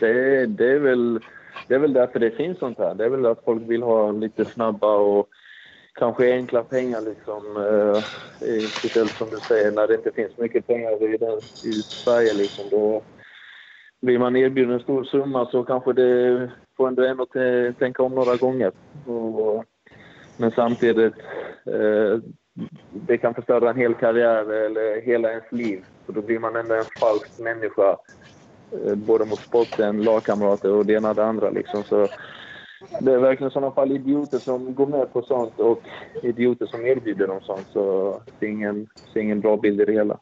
Det, 0.00 0.46
det, 0.46 0.72
är 0.72 0.78
väl, 0.78 1.20
det 1.68 1.74
är 1.74 1.78
väl 1.78 1.92
därför 1.92 2.18
det 2.18 2.30
finns 2.30 2.58
sånt 2.58 2.78
här. 2.78 2.94
Det 2.94 3.04
är 3.04 3.08
väl 3.08 3.26
att 3.26 3.44
folk 3.44 3.62
vill 3.62 3.82
ha 3.82 4.12
lite 4.12 4.44
snabba 4.44 4.96
och 4.96 5.28
kanske 5.94 6.32
enkla 6.32 6.62
pengar 6.64 7.00
liksom. 7.00 7.56
Eh, 7.56 8.02
speciellt 8.68 9.12
som 9.12 9.30
du 9.30 9.40
säger, 9.40 9.72
när 9.72 9.86
det 9.86 9.94
inte 9.94 10.12
finns 10.12 10.38
mycket 10.38 10.66
pengar 10.66 11.14
i, 11.14 11.16
den, 11.16 11.38
i 11.62 11.72
Sverige 11.82 12.34
liksom. 12.34 12.64
Då 12.70 13.02
blir 14.02 14.18
man 14.18 14.36
erbjuden 14.36 14.74
en 14.74 14.80
stor 14.80 15.04
summa 15.04 15.46
så 15.46 15.64
kanske 15.64 15.92
det 15.92 16.50
får 16.76 16.88
ändå 16.88 17.04
en 17.04 17.20
att 17.20 17.78
tänka 17.78 18.02
om 18.02 18.14
några 18.14 18.36
gånger. 18.36 18.72
Och, 19.06 19.64
men 20.36 20.50
samtidigt, 20.50 21.14
eh, 21.66 22.18
det 22.92 23.18
kan 23.18 23.34
förstöra 23.34 23.70
en 23.70 23.76
hel 23.76 23.94
karriär 23.94 24.52
eller 24.52 25.00
hela 25.00 25.30
ens 25.30 25.52
liv. 25.52 25.84
Så 26.06 26.12
då 26.12 26.22
blir 26.22 26.38
man 26.38 26.56
ändå 26.56 26.74
en 26.74 26.84
falsk 27.00 27.38
människa. 27.38 27.96
Eh, 28.72 28.94
både 28.94 29.24
mot 29.24 29.38
sporten, 29.38 30.02
lagkamrater 30.02 30.72
och 30.72 30.86
det 30.86 30.92
ena 30.92 31.08
och 31.08 31.14
det 31.14 31.24
andra. 31.24 31.50
Liksom. 31.50 31.82
Så 31.82 32.08
det 33.00 33.12
är 33.12 33.18
verkligen 33.18 33.50
i 33.50 33.52
sådana 33.52 33.74
fall 33.74 33.92
idioter 33.92 34.38
som 34.38 34.74
går 34.74 34.86
med 34.86 35.12
på 35.12 35.22
sånt 35.22 35.60
och 35.60 35.82
idioter 36.22 36.66
som 36.66 36.86
erbjuder 36.86 37.26
dem 37.26 37.40
sånt. 37.42 37.66
Så 37.72 38.14
det 38.38 38.46
är 38.46 38.50
ingen, 38.50 38.86
det 39.12 39.20
är 39.20 39.22
ingen 39.22 39.40
bra 39.40 39.56
bild 39.56 39.80
i 39.80 39.84
det 39.84 39.92
hela. 39.92 40.18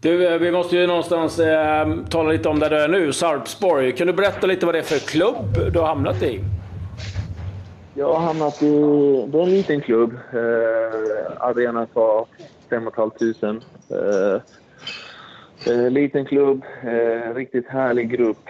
Du, 0.00 0.28
eh, 0.28 0.38
vi 0.38 0.52
måste 0.52 0.76
ju 0.76 0.86
någonstans 0.86 1.38
eh, 1.38 1.88
tala 2.10 2.32
lite 2.32 2.48
om 2.48 2.58
där 2.58 2.70
du 2.70 2.76
är 2.76 2.88
nu, 2.88 3.12
Sarpsborg. 3.12 3.92
Kan 3.92 4.06
du 4.06 4.12
berätta 4.12 4.46
lite 4.46 4.66
vad 4.66 4.74
det 4.74 4.78
är 4.78 4.82
för 4.82 5.08
klubb 5.08 5.72
du 5.72 5.78
har 5.78 5.86
hamnat 5.86 6.22
i? 6.22 6.40
Jag 8.00 8.12
har 8.12 8.20
hamnat 8.20 8.62
i... 8.62 8.70
Det 9.32 9.38
är 9.38 9.42
en 9.42 9.50
liten 9.50 9.80
klubb. 9.80 10.12
Eh, 10.12 11.46
arenan 11.46 11.86
för 11.94 12.26
5 12.70 12.90
500. 12.96 13.60
Eh, 13.94 14.40
eh, 15.72 15.90
liten 15.90 16.24
klubb, 16.26 16.64
eh, 16.82 17.34
riktigt 17.34 17.68
härlig 17.68 18.10
grupp 18.10 18.42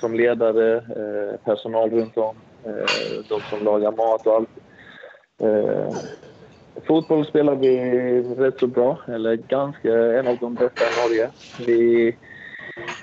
som 0.00 0.14
ledare, 0.14 0.76
eh, 0.76 1.36
personal 1.44 1.90
runt 1.90 2.16
om, 2.16 2.36
eh, 2.66 3.24
de 3.28 3.40
som 3.40 3.64
lagar 3.64 3.92
mat 3.92 4.26
och 4.26 4.34
allt. 4.34 4.50
Eh, 5.42 5.96
fotboll 6.86 7.26
spelar 7.26 7.54
vi 7.54 7.78
rätt 8.22 8.58
så 8.58 8.66
bra, 8.66 8.98
eller 9.08 9.36
ganska, 9.36 9.92
en 10.18 10.26
av 10.26 10.36
de 10.40 10.54
bästa 10.54 10.84
i 10.84 11.08
Norge. 11.08 11.30
Vi, 11.66 12.16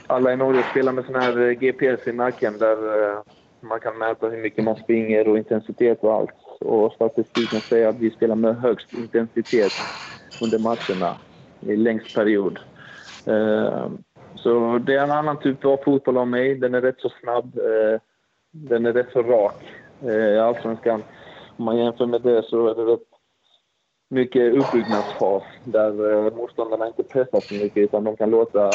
alla 0.07 0.33
i 0.33 0.37
Norge 0.37 0.63
spelar 0.71 0.91
med 0.91 1.05
sån 1.05 1.15
här 1.15 1.51
GPS 1.51 2.07
i 2.07 2.11
nacken 2.11 2.57
där 2.57 3.09
eh, 3.09 3.21
man 3.61 3.79
kan 3.79 3.97
mäta 3.97 4.29
hur 4.29 4.37
mycket 4.37 4.63
man 4.63 4.75
springer 4.75 5.27
och 5.27 5.37
intensitet 5.37 6.03
och 6.03 6.13
allt. 6.13 6.31
Och 6.59 6.93
statistiken 6.93 7.59
säger 7.61 7.87
att 7.87 7.99
vi 7.99 8.11
spelar 8.11 8.35
med 8.35 8.55
högst 8.55 8.93
intensitet 8.93 9.71
under 10.41 10.59
matcherna 10.59 11.17
i 11.59 11.75
längst 11.75 12.15
period. 12.15 12.59
Eh, 13.25 13.89
så 14.35 14.77
det 14.77 14.95
är 14.95 15.03
en 15.03 15.11
annan 15.11 15.39
typ 15.39 15.65
av 15.65 15.77
fotboll 15.77 16.17
av 16.17 16.27
mig. 16.27 16.55
Den 16.55 16.75
är 16.75 16.81
rätt 16.81 16.99
så 16.99 17.09
snabb. 17.21 17.57
Eh, 17.57 18.01
den 18.51 18.85
är 18.85 18.93
rätt 18.93 19.11
så 19.13 19.21
rak. 19.21 19.63
Eh, 20.03 20.09
I 20.11 20.39
Allsvenskan, 20.39 21.03
om 21.57 21.65
man 21.65 21.77
jämför 21.77 22.05
med 22.05 22.21
det 22.21 22.43
så 22.43 22.67
är 22.67 22.75
det 22.75 22.93
rätt 22.93 23.07
mycket 24.09 24.53
uppbyggnadsfas 24.53 25.43
där 25.63 26.31
motståndarna 26.31 26.87
inte 26.87 27.03
pressar 27.03 27.39
så 27.39 27.53
mycket 27.53 27.77
utan 27.77 28.03
de 28.03 28.15
kan 28.15 28.29
låta 28.29 28.71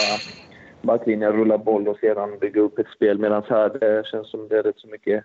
backlinjen 0.87 1.33
rulla 1.33 1.59
boll 1.59 1.88
och 1.88 1.99
sedan 1.99 2.38
bygga 2.38 2.61
upp 2.61 2.79
ett 2.79 2.88
spel. 2.96 3.18
Medan 3.18 3.42
här 3.49 3.68
det 3.68 4.07
känns 4.07 4.31
som 4.31 4.49
det 4.49 4.59
är 4.59 4.62
rätt 4.62 4.79
så 4.79 4.88
mycket 4.88 5.25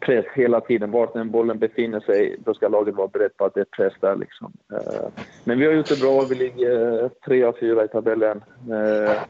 press 0.00 0.24
hela 0.34 0.60
tiden. 0.60 0.90
Vart 0.90 1.14
den 1.14 1.30
bollen 1.30 1.58
befinner 1.58 2.00
sig, 2.00 2.36
då 2.44 2.54
ska 2.54 2.68
laget 2.68 2.94
vara 2.94 3.08
berett 3.08 3.36
på 3.36 3.44
att 3.44 3.54
det 3.54 3.60
är 3.60 3.64
press 3.64 3.92
där. 4.00 4.16
Liksom. 4.16 4.52
Eh, 4.72 5.08
men 5.44 5.58
vi 5.58 5.66
har 5.66 5.72
gjort 5.72 5.88
det 5.88 6.00
bra. 6.00 6.24
Vi 6.24 6.34
ligger 6.34 7.02
eh, 7.02 7.08
tre 7.26 7.44
av 7.44 7.56
fyra 7.60 7.84
i 7.84 7.88
tabellen. 7.88 8.44
Eh, 8.70 9.22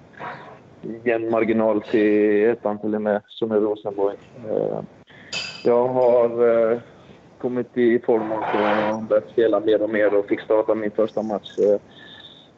Jämn 1.04 1.30
marginal 1.30 1.82
till 1.82 2.44
ettan 2.44 2.78
till 2.78 2.94
och 2.94 3.02
med, 3.02 3.22
som 3.26 3.50
är 3.50 3.60
Rosenborg. 3.60 4.16
Jag 5.64 5.88
har 5.88 6.80
kommit 7.38 7.76
i 7.76 7.98
form 7.98 8.32
och 8.32 9.02
börjat 9.02 9.28
spela 9.28 9.60
mer 9.60 9.82
och 9.82 9.90
mer 9.90 10.18
och 10.18 10.26
fick 10.26 10.40
starta 10.40 10.74
min 10.74 10.90
första 10.90 11.22
match 11.22 11.56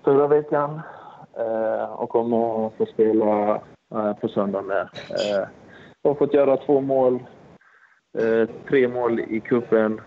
förra 0.05 0.27
veckan. 0.27 0.81
Eh, 1.39 1.93
och 1.93 2.09
kommer 2.09 2.67
att 2.67 2.75
få 2.75 2.87
spela 2.87 3.61
eh, 3.95 4.13
på 4.21 4.29
söndag 4.29 4.63
med. 4.63 4.89
Jag 6.03 6.11
har 6.11 6.15
fått 6.15 6.35
göra 6.35 6.57
två 6.57 6.81
mål 6.81 7.21
Eh, 8.19 8.49
tre 8.69 8.89
mål 8.89 9.21
i 9.21 9.41
cupen. 9.41 10.01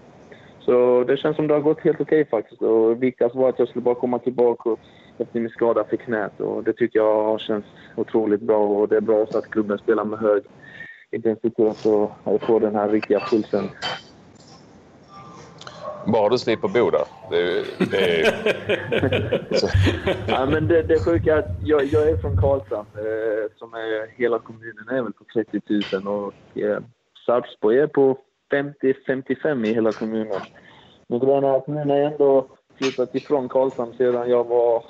Så 0.59 1.03
det 1.03 1.17
känns 1.17 1.35
som 1.35 1.47
det 1.47 1.53
har 1.53 1.61
gått 1.61 1.79
helt 1.79 2.01
okej 2.01 2.21
okay, 2.21 2.29
faktiskt. 2.29 2.61
Och 2.61 3.03
viktigast 3.03 3.35
var 3.35 3.49
att 3.49 3.59
jag 3.59 3.67
skulle 3.67 3.83
bara 3.83 3.95
komma 3.95 4.19
tillbaka 4.19 4.75
efter 5.17 5.39
min 5.39 5.49
skada 5.49 5.83
för 5.83 5.97
knät. 5.97 6.39
Och 6.39 6.63
det 6.63 6.73
tycker 6.73 6.99
jag 6.99 7.23
har 7.23 7.37
känts 7.37 7.67
otroligt 7.95 8.41
bra. 8.41 8.67
Och 8.67 8.87
det 8.87 8.97
är 8.97 9.01
bra 9.01 9.21
också 9.21 9.37
att 9.37 9.49
klubben 9.49 9.77
spelar 9.77 10.05
med 10.05 10.19
hög 10.19 10.43
intensitet 11.11 11.85
och 12.23 12.41
får 12.41 12.59
den 12.59 12.75
här 12.75 12.89
riktiga 12.89 13.19
pulsen. 13.19 13.69
Bara 16.05 16.29
du 16.29 16.37
slipper 16.37 16.67
bo 16.67 16.89
där. 16.89 17.05
Det, 17.29 17.65
det 17.91 18.21
är... 18.21 18.33
ja, 20.27 20.45
men 20.45 20.67
det, 20.67 20.83
det 20.83 20.99
sjuka 20.99 21.33
är 21.33 21.39
att 21.39 21.51
jag, 21.63 21.85
jag 21.85 22.09
är 22.09 22.17
från 22.17 22.37
Karlshamn, 22.37 22.87
eh, 22.95 23.51
som 23.57 23.73
är 23.73 24.17
hela 24.17 24.39
kommunen 24.39 24.89
är 24.89 25.01
väl 25.01 25.13
på 25.13 25.23
30 25.33 25.61
000 25.93 26.07
och 26.07 26.61
eh, 26.61 26.79
Sarpsborg 27.25 27.79
är 27.79 27.87
på 27.87 28.17
50-55 28.51 29.65
i 29.65 29.73
hela 29.73 29.91
kommunen. 29.91 30.41
Men 31.07 31.19
nu 31.67 31.85
när 31.85 31.97
jag 31.97 32.11
ändå 32.11 32.47
flyttat 32.77 33.15
ifrån 33.15 33.49
Karlshamn 33.49 33.93
sedan 33.97 34.29
jag 34.29 34.43
var 34.43 34.83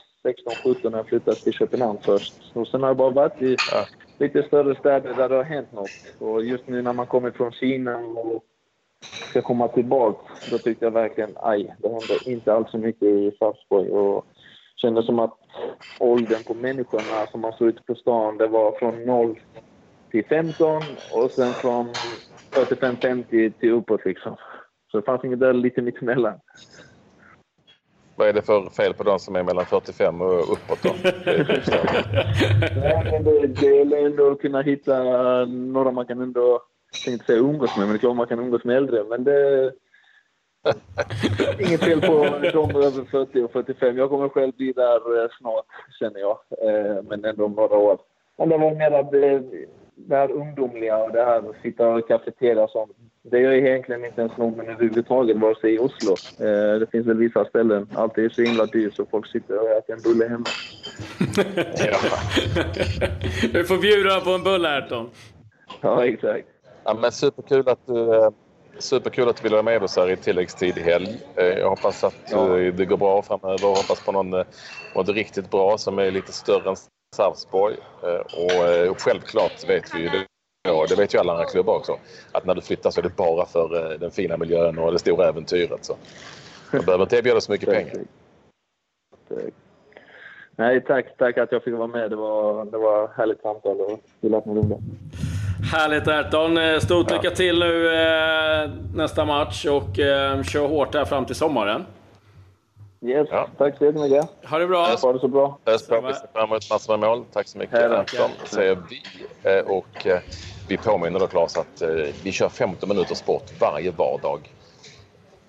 16-17 0.63 0.89
när 0.89 0.97
jag 0.97 1.07
flyttade 1.07 1.37
till 1.37 1.53
Köpenhamn 1.53 1.99
först. 2.01 2.33
Och 2.53 2.67
sen 2.67 2.81
har 2.81 2.89
jag 2.89 2.97
bara 2.97 3.09
varit 3.09 3.41
i 3.41 3.57
ja. 3.71 3.85
lite 4.17 4.43
större 4.43 4.75
städer 4.75 5.13
där 5.13 5.29
det 5.29 5.35
har 5.35 5.43
hänt 5.43 5.71
något. 5.71 5.89
Och 6.19 6.45
just 6.45 6.67
nu 6.67 6.81
när 6.81 6.93
man 6.93 7.07
kommer 7.07 7.31
från 7.31 7.51
Kina 7.51 7.97
och 7.97 8.43
ska 9.29 9.41
komma 9.41 9.67
tillbaka, 9.67 10.19
då 10.51 10.57
tyckte 10.57 10.85
jag 10.85 10.91
verkligen 10.91 11.31
aj, 11.35 11.75
det 11.79 11.89
hände 11.89 12.19
inte 12.25 12.53
alls 12.53 12.71
så 12.71 12.77
mycket 12.77 13.03
i 13.03 13.31
Sarpsborg. 13.39 13.89
Och 13.89 14.25
kände 14.75 15.03
som 15.03 15.19
att 15.19 15.37
åldern 15.99 16.43
på 16.43 16.53
människorna 16.53 17.27
som 17.31 17.41
man 17.41 17.53
såg 17.53 17.67
ute 17.67 17.83
på 17.83 17.95
stan, 17.95 18.37
det 18.37 18.47
var 18.47 18.71
från 18.71 19.05
0 19.05 19.39
till 20.11 20.25
15 20.25 20.81
och 21.13 21.31
sen 21.31 21.53
från 21.53 21.93
45-50 22.51 23.51
till 23.59 23.71
uppåt 23.71 24.05
liksom. 24.05 24.35
Så 24.91 24.99
det 24.99 25.05
fanns 25.05 25.25
inget 25.25 25.39
där 25.39 25.53
lite 25.53 25.81
mittemellan. 25.81 26.39
Vad 28.15 28.27
är 28.27 28.33
det 28.33 28.41
för 28.41 28.69
fel 28.69 28.93
på 28.93 29.03
de 29.03 29.19
som 29.19 29.35
är 29.35 29.43
mellan 29.43 29.65
45 29.65 30.21
och 30.21 30.53
uppåt 30.53 30.83
då? 30.83 30.89
Nej, 32.75 33.09
men 33.11 33.23
det, 33.23 33.47
det 33.47 33.75
gäller 33.75 34.05
ändå 34.05 34.31
att 34.31 34.41
kunna 34.41 34.61
hitta 34.61 35.03
några 35.45 35.91
man 35.91 36.05
kan 36.05 36.21
ändå, 36.21 36.61
jag 36.91 37.01
tänkte 37.05 37.25
säga 37.25 37.39
umgås 37.39 37.77
med, 37.77 37.87
men 37.87 37.89
det 37.89 37.97
är 37.97 37.99
klart 37.99 38.15
man 38.15 38.27
kan 38.27 38.39
umgås 38.39 38.63
med 38.63 38.77
äldre. 38.77 39.03
Men 39.03 39.23
det 39.23 39.71
Inget 41.59 41.83
fel 41.83 42.01
på 42.01 42.39
de 42.53 42.75
över 42.75 43.05
40 43.11 43.41
och 43.43 43.51
45. 43.51 43.97
Jag 43.97 44.09
kommer 44.09 44.29
själv 44.29 44.53
bli 44.53 44.71
där 44.71 45.23
eh, 45.23 45.29
snart, 45.39 45.65
känner 45.99 46.19
jag. 46.19 46.37
Eh, 46.61 47.03
men 47.09 47.25
ändå 47.25 47.45
om 47.45 47.51
några 47.51 47.77
år. 47.77 47.99
Men 48.37 48.49
det 48.49 48.57
var 48.57 48.75
mer 48.75 48.91
att 48.91 49.11
det 49.95 50.15
här 50.15 50.31
ungdomliga 50.31 50.97
och 50.97 51.11
det 51.11 51.25
här 51.25 51.37
att 51.49 51.61
sitta 51.61 51.87
och 51.87 52.07
kafeteria 52.07 52.63
och 52.63 52.69
sånt. 52.69 52.91
Det 53.23 53.39
gör 53.39 53.51
egentligen 53.51 54.05
inte 54.05 54.21
ens 54.21 54.37
någon 54.37 54.59
överhuvudtaget, 54.59 55.37
vare 55.37 55.55
sig 55.55 55.73
i 55.73 55.79
Oslo. 55.79 56.15
Eh, 56.39 56.79
det 56.79 56.91
finns 56.91 57.07
väl 57.07 57.17
vissa 57.17 57.45
ställen. 57.45 57.87
Allt 57.93 58.17
är 58.17 58.29
så 58.29 58.41
himla 58.41 58.65
dyrt 58.65 58.93
så 58.93 59.05
folk 59.05 59.27
sitter 59.27 59.61
och 59.61 59.69
äter 59.69 59.95
en 59.95 60.01
bulle 60.01 60.27
hemma. 60.27 60.45
ja. 61.75 61.97
du 63.53 63.63
får 63.63 63.77
bjuda 63.77 64.21
på 64.21 64.29
en 64.29 64.43
bulle, 64.43 64.69
Ayrton. 64.69 65.09
Ja, 65.81 66.05
exakt. 66.05 66.47
Ja, 66.83 66.93
men 66.93 67.11
superkul 67.11 67.69
att 67.69 67.79
du 67.85 68.15
eh, 68.15 68.29
Superkul 68.79 69.29
att 69.29 69.37
du 69.37 69.43
vill 69.43 69.51
vara 69.51 69.63
med 69.63 69.83
oss 69.83 69.95
här 69.95 70.11
i 70.11 70.17
tilläggstid 70.17 70.77
i 70.77 70.81
helg. 70.81 71.21
Eh, 71.35 71.45
jag 71.45 71.69
hoppas 71.69 72.03
att 72.03 72.15
ja. 72.31 72.59
Eh, 72.59 72.73
det 72.73 72.85
går 72.85 72.97
bra 72.97 73.21
framöver. 73.21 73.59
Jag 73.61 73.75
hoppas 73.75 74.05
på 74.05 74.11
någon, 74.11 74.29
något 74.95 75.09
riktigt 75.09 75.51
bra 75.51 75.77
som 75.77 75.99
är 75.99 76.11
lite 76.11 76.31
större 76.31 76.69
än 76.69 76.75
Sarpsborg. 77.15 77.75
Och 78.89 79.01
självklart 79.01 79.69
vet 79.69 79.95
vi 79.95 79.99
ju 79.99 80.09
det. 80.09 80.25
Ja, 80.63 80.85
det 80.89 80.95
vet 80.95 81.13
ju 81.13 81.19
alla 81.19 81.33
andra 81.33 81.45
klubbar 81.45 81.75
också. 81.75 81.97
Att 82.31 82.45
när 82.45 82.55
du 82.55 82.61
flyttar 82.61 82.91
så 82.91 82.99
är 82.99 83.03
det 83.03 83.15
bara 83.15 83.45
för 83.45 83.97
den 83.97 84.11
fina 84.11 84.37
miljön 84.37 84.77
och 84.77 84.91
det 84.91 84.99
stora 84.99 85.29
äventyret. 85.29 85.85
Så 85.85 85.95
man 86.71 86.85
behöver 86.85 87.03
inte 87.03 87.17
erbjuda 87.17 87.41
så 87.41 87.51
mycket 87.51 87.69
pengar. 87.69 87.93
Nej, 90.55 90.81
tack, 90.81 91.17
tack 91.17 91.37
att 91.37 91.51
jag 91.51 91.63
fick 91.63 91.73
vara 91.73 91.87
med. 91.87 92.09
Det 92.09 92.15
var, 92.15 92.65
det 92.65 92.77
var 92.77 93.07
härligt 93.17 93.41
samtal 93.41 93.81
och 93.81 93.93
att 94.37 94.45
ni 94.45 94.53
ringde. 94.53 94.77
Härligt 95.63 96.07
Erton. 96.07 96.81
Stort 96.81 97.11
lycka 97.11 97.31
till 97.31 97.59
nu 97.59 97.89
nästa 98.93 99.25
match 99.25 99.65
och 99.65 99.95
kör 100.45 100.67
hårt 100.67 100.93
här 100.93 101.05
fram 101.05 101.25
till 101.25 101.35
sommaren. 101.35 101.85
Yes, 103.05 103.27
ja. 103.31 103.47
tack 103.57 103.77
så 103.77 103.85
jättemycket. 103.85 104.25
Ha 104.45 104.57
det 104.57 104.67
bra. 104.67 104.95
Ha 105.01 105.13
det 105.13 105.19
så 105.19 105.27
bra. 105.27 105.59
Ös 105.65 105.87
bra. 105.87 106.01
Vi 106.01 106.13
ser 106.13 106.27
fram 106.33 106.49
emot 106.49 106.69
massor 106.69 106.97
med 106.97 107.09
mål. 107.09 107.25
Tack 107.33 107.47
så 107.47 107.57
mycket 107.57 107.91
Anton, 107.91 108.29
säger 108.45 108.77
vi. 108.89 109.03
Eh, 109.43 109.65
och 109.65 110.07
eh, 110.07 110.19
vi 110.67 110.77
påminner 110.77 111.19
då 111.19 111.27
Claes 111.27 111.57
att 111.57 111.81
eh, 111.81 111.89
vi 112.23 112.31
kör 112.31 112.49
15 112.49 112.89
minuter 112.89 113.15
sport 113.15 113.43
varje 113.59 113.91
vardag. 113.91 114.39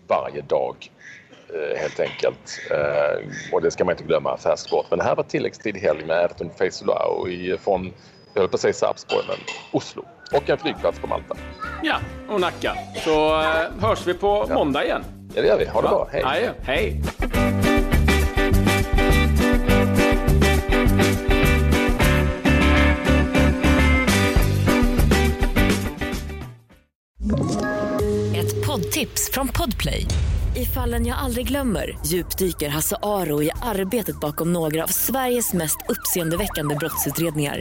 Varje 0.09 0.43
dag 0.43 0.77
helt 1.77 2.01
enkelt. 2.01 2.59
Och 3.53 3.63
det 3.63 3.71
ska 3.71 3.85
man 3.85 3.93
inte 3.93 4.05
glömma, 4.05 4.37
färsk 4.37 4.67
sport. 4.67 4.87
Men 4.91 4.99
det 4.99 5.05
här 5.05 5.17
var 5.17 5.25
tilläggstid 5.25 5.77
helg 5.77 6.07
med 6.07 6.17
Ayrton 6.17 6.51
Feisulao 6.59 7.27
från, 7.59 7.93
jag 8.35 8.41
höll 8.41 8.49
på 8.49 8.55
att 8.55 8.61
säga 8.61 8.73
Sarpsborg, 8.73 9.25
men 9.29 9.37
Oslo. 9.71 10.05
Och 10.33 10.51
en 10.51 10.59
flygplats 10.59 10.99
på 10.99 11.07
Malta. 11.07 11.37
Ja, 11.83 11.97
och 12.29 12.41
Nacka. 12.41 12.77
Så 13.05 13.37
hörs 13.81 14.07
vi 14.07 14.15
på 14.15 14.47
ja. 14.49 14.55
måndag 14.55 14.85
igen. 14.85 15.05
Ja, 15.35 15.43
det 15.43 15.49
gör 15.49 15.59
vi. 15.59 15.67
Ha 15.67 15.83
det 15.83 15.89
bra. 15.89 16.09
Hej. 16.13 16.23
Aj, 16.25 16.51
hej. 16.63 17.03
Ett 28.37 28.67
poddtips 28.67 29.31
från 29.33 29.49
Podplay. 29.49 30.07
I 30.57 30.65
fallen 30.65 31.07
jag 31.07 31.19
aldrig 31.19 31.49
glömmer 31.49 31.99
djupdyker 32.07 32.69
Hasse 32.69 32.97
Aro 33.03 33.43
i 33.43 33.51
arbetet 33.63 34.21
bakom 34.21 34.53
några 34.53 34.85
av 34.85 34.89
Sveriges 34.89 35.53
mest 35.53 35.79
uppseendeväckande 35.89 36.75
brottsutredningar 36.75 37.61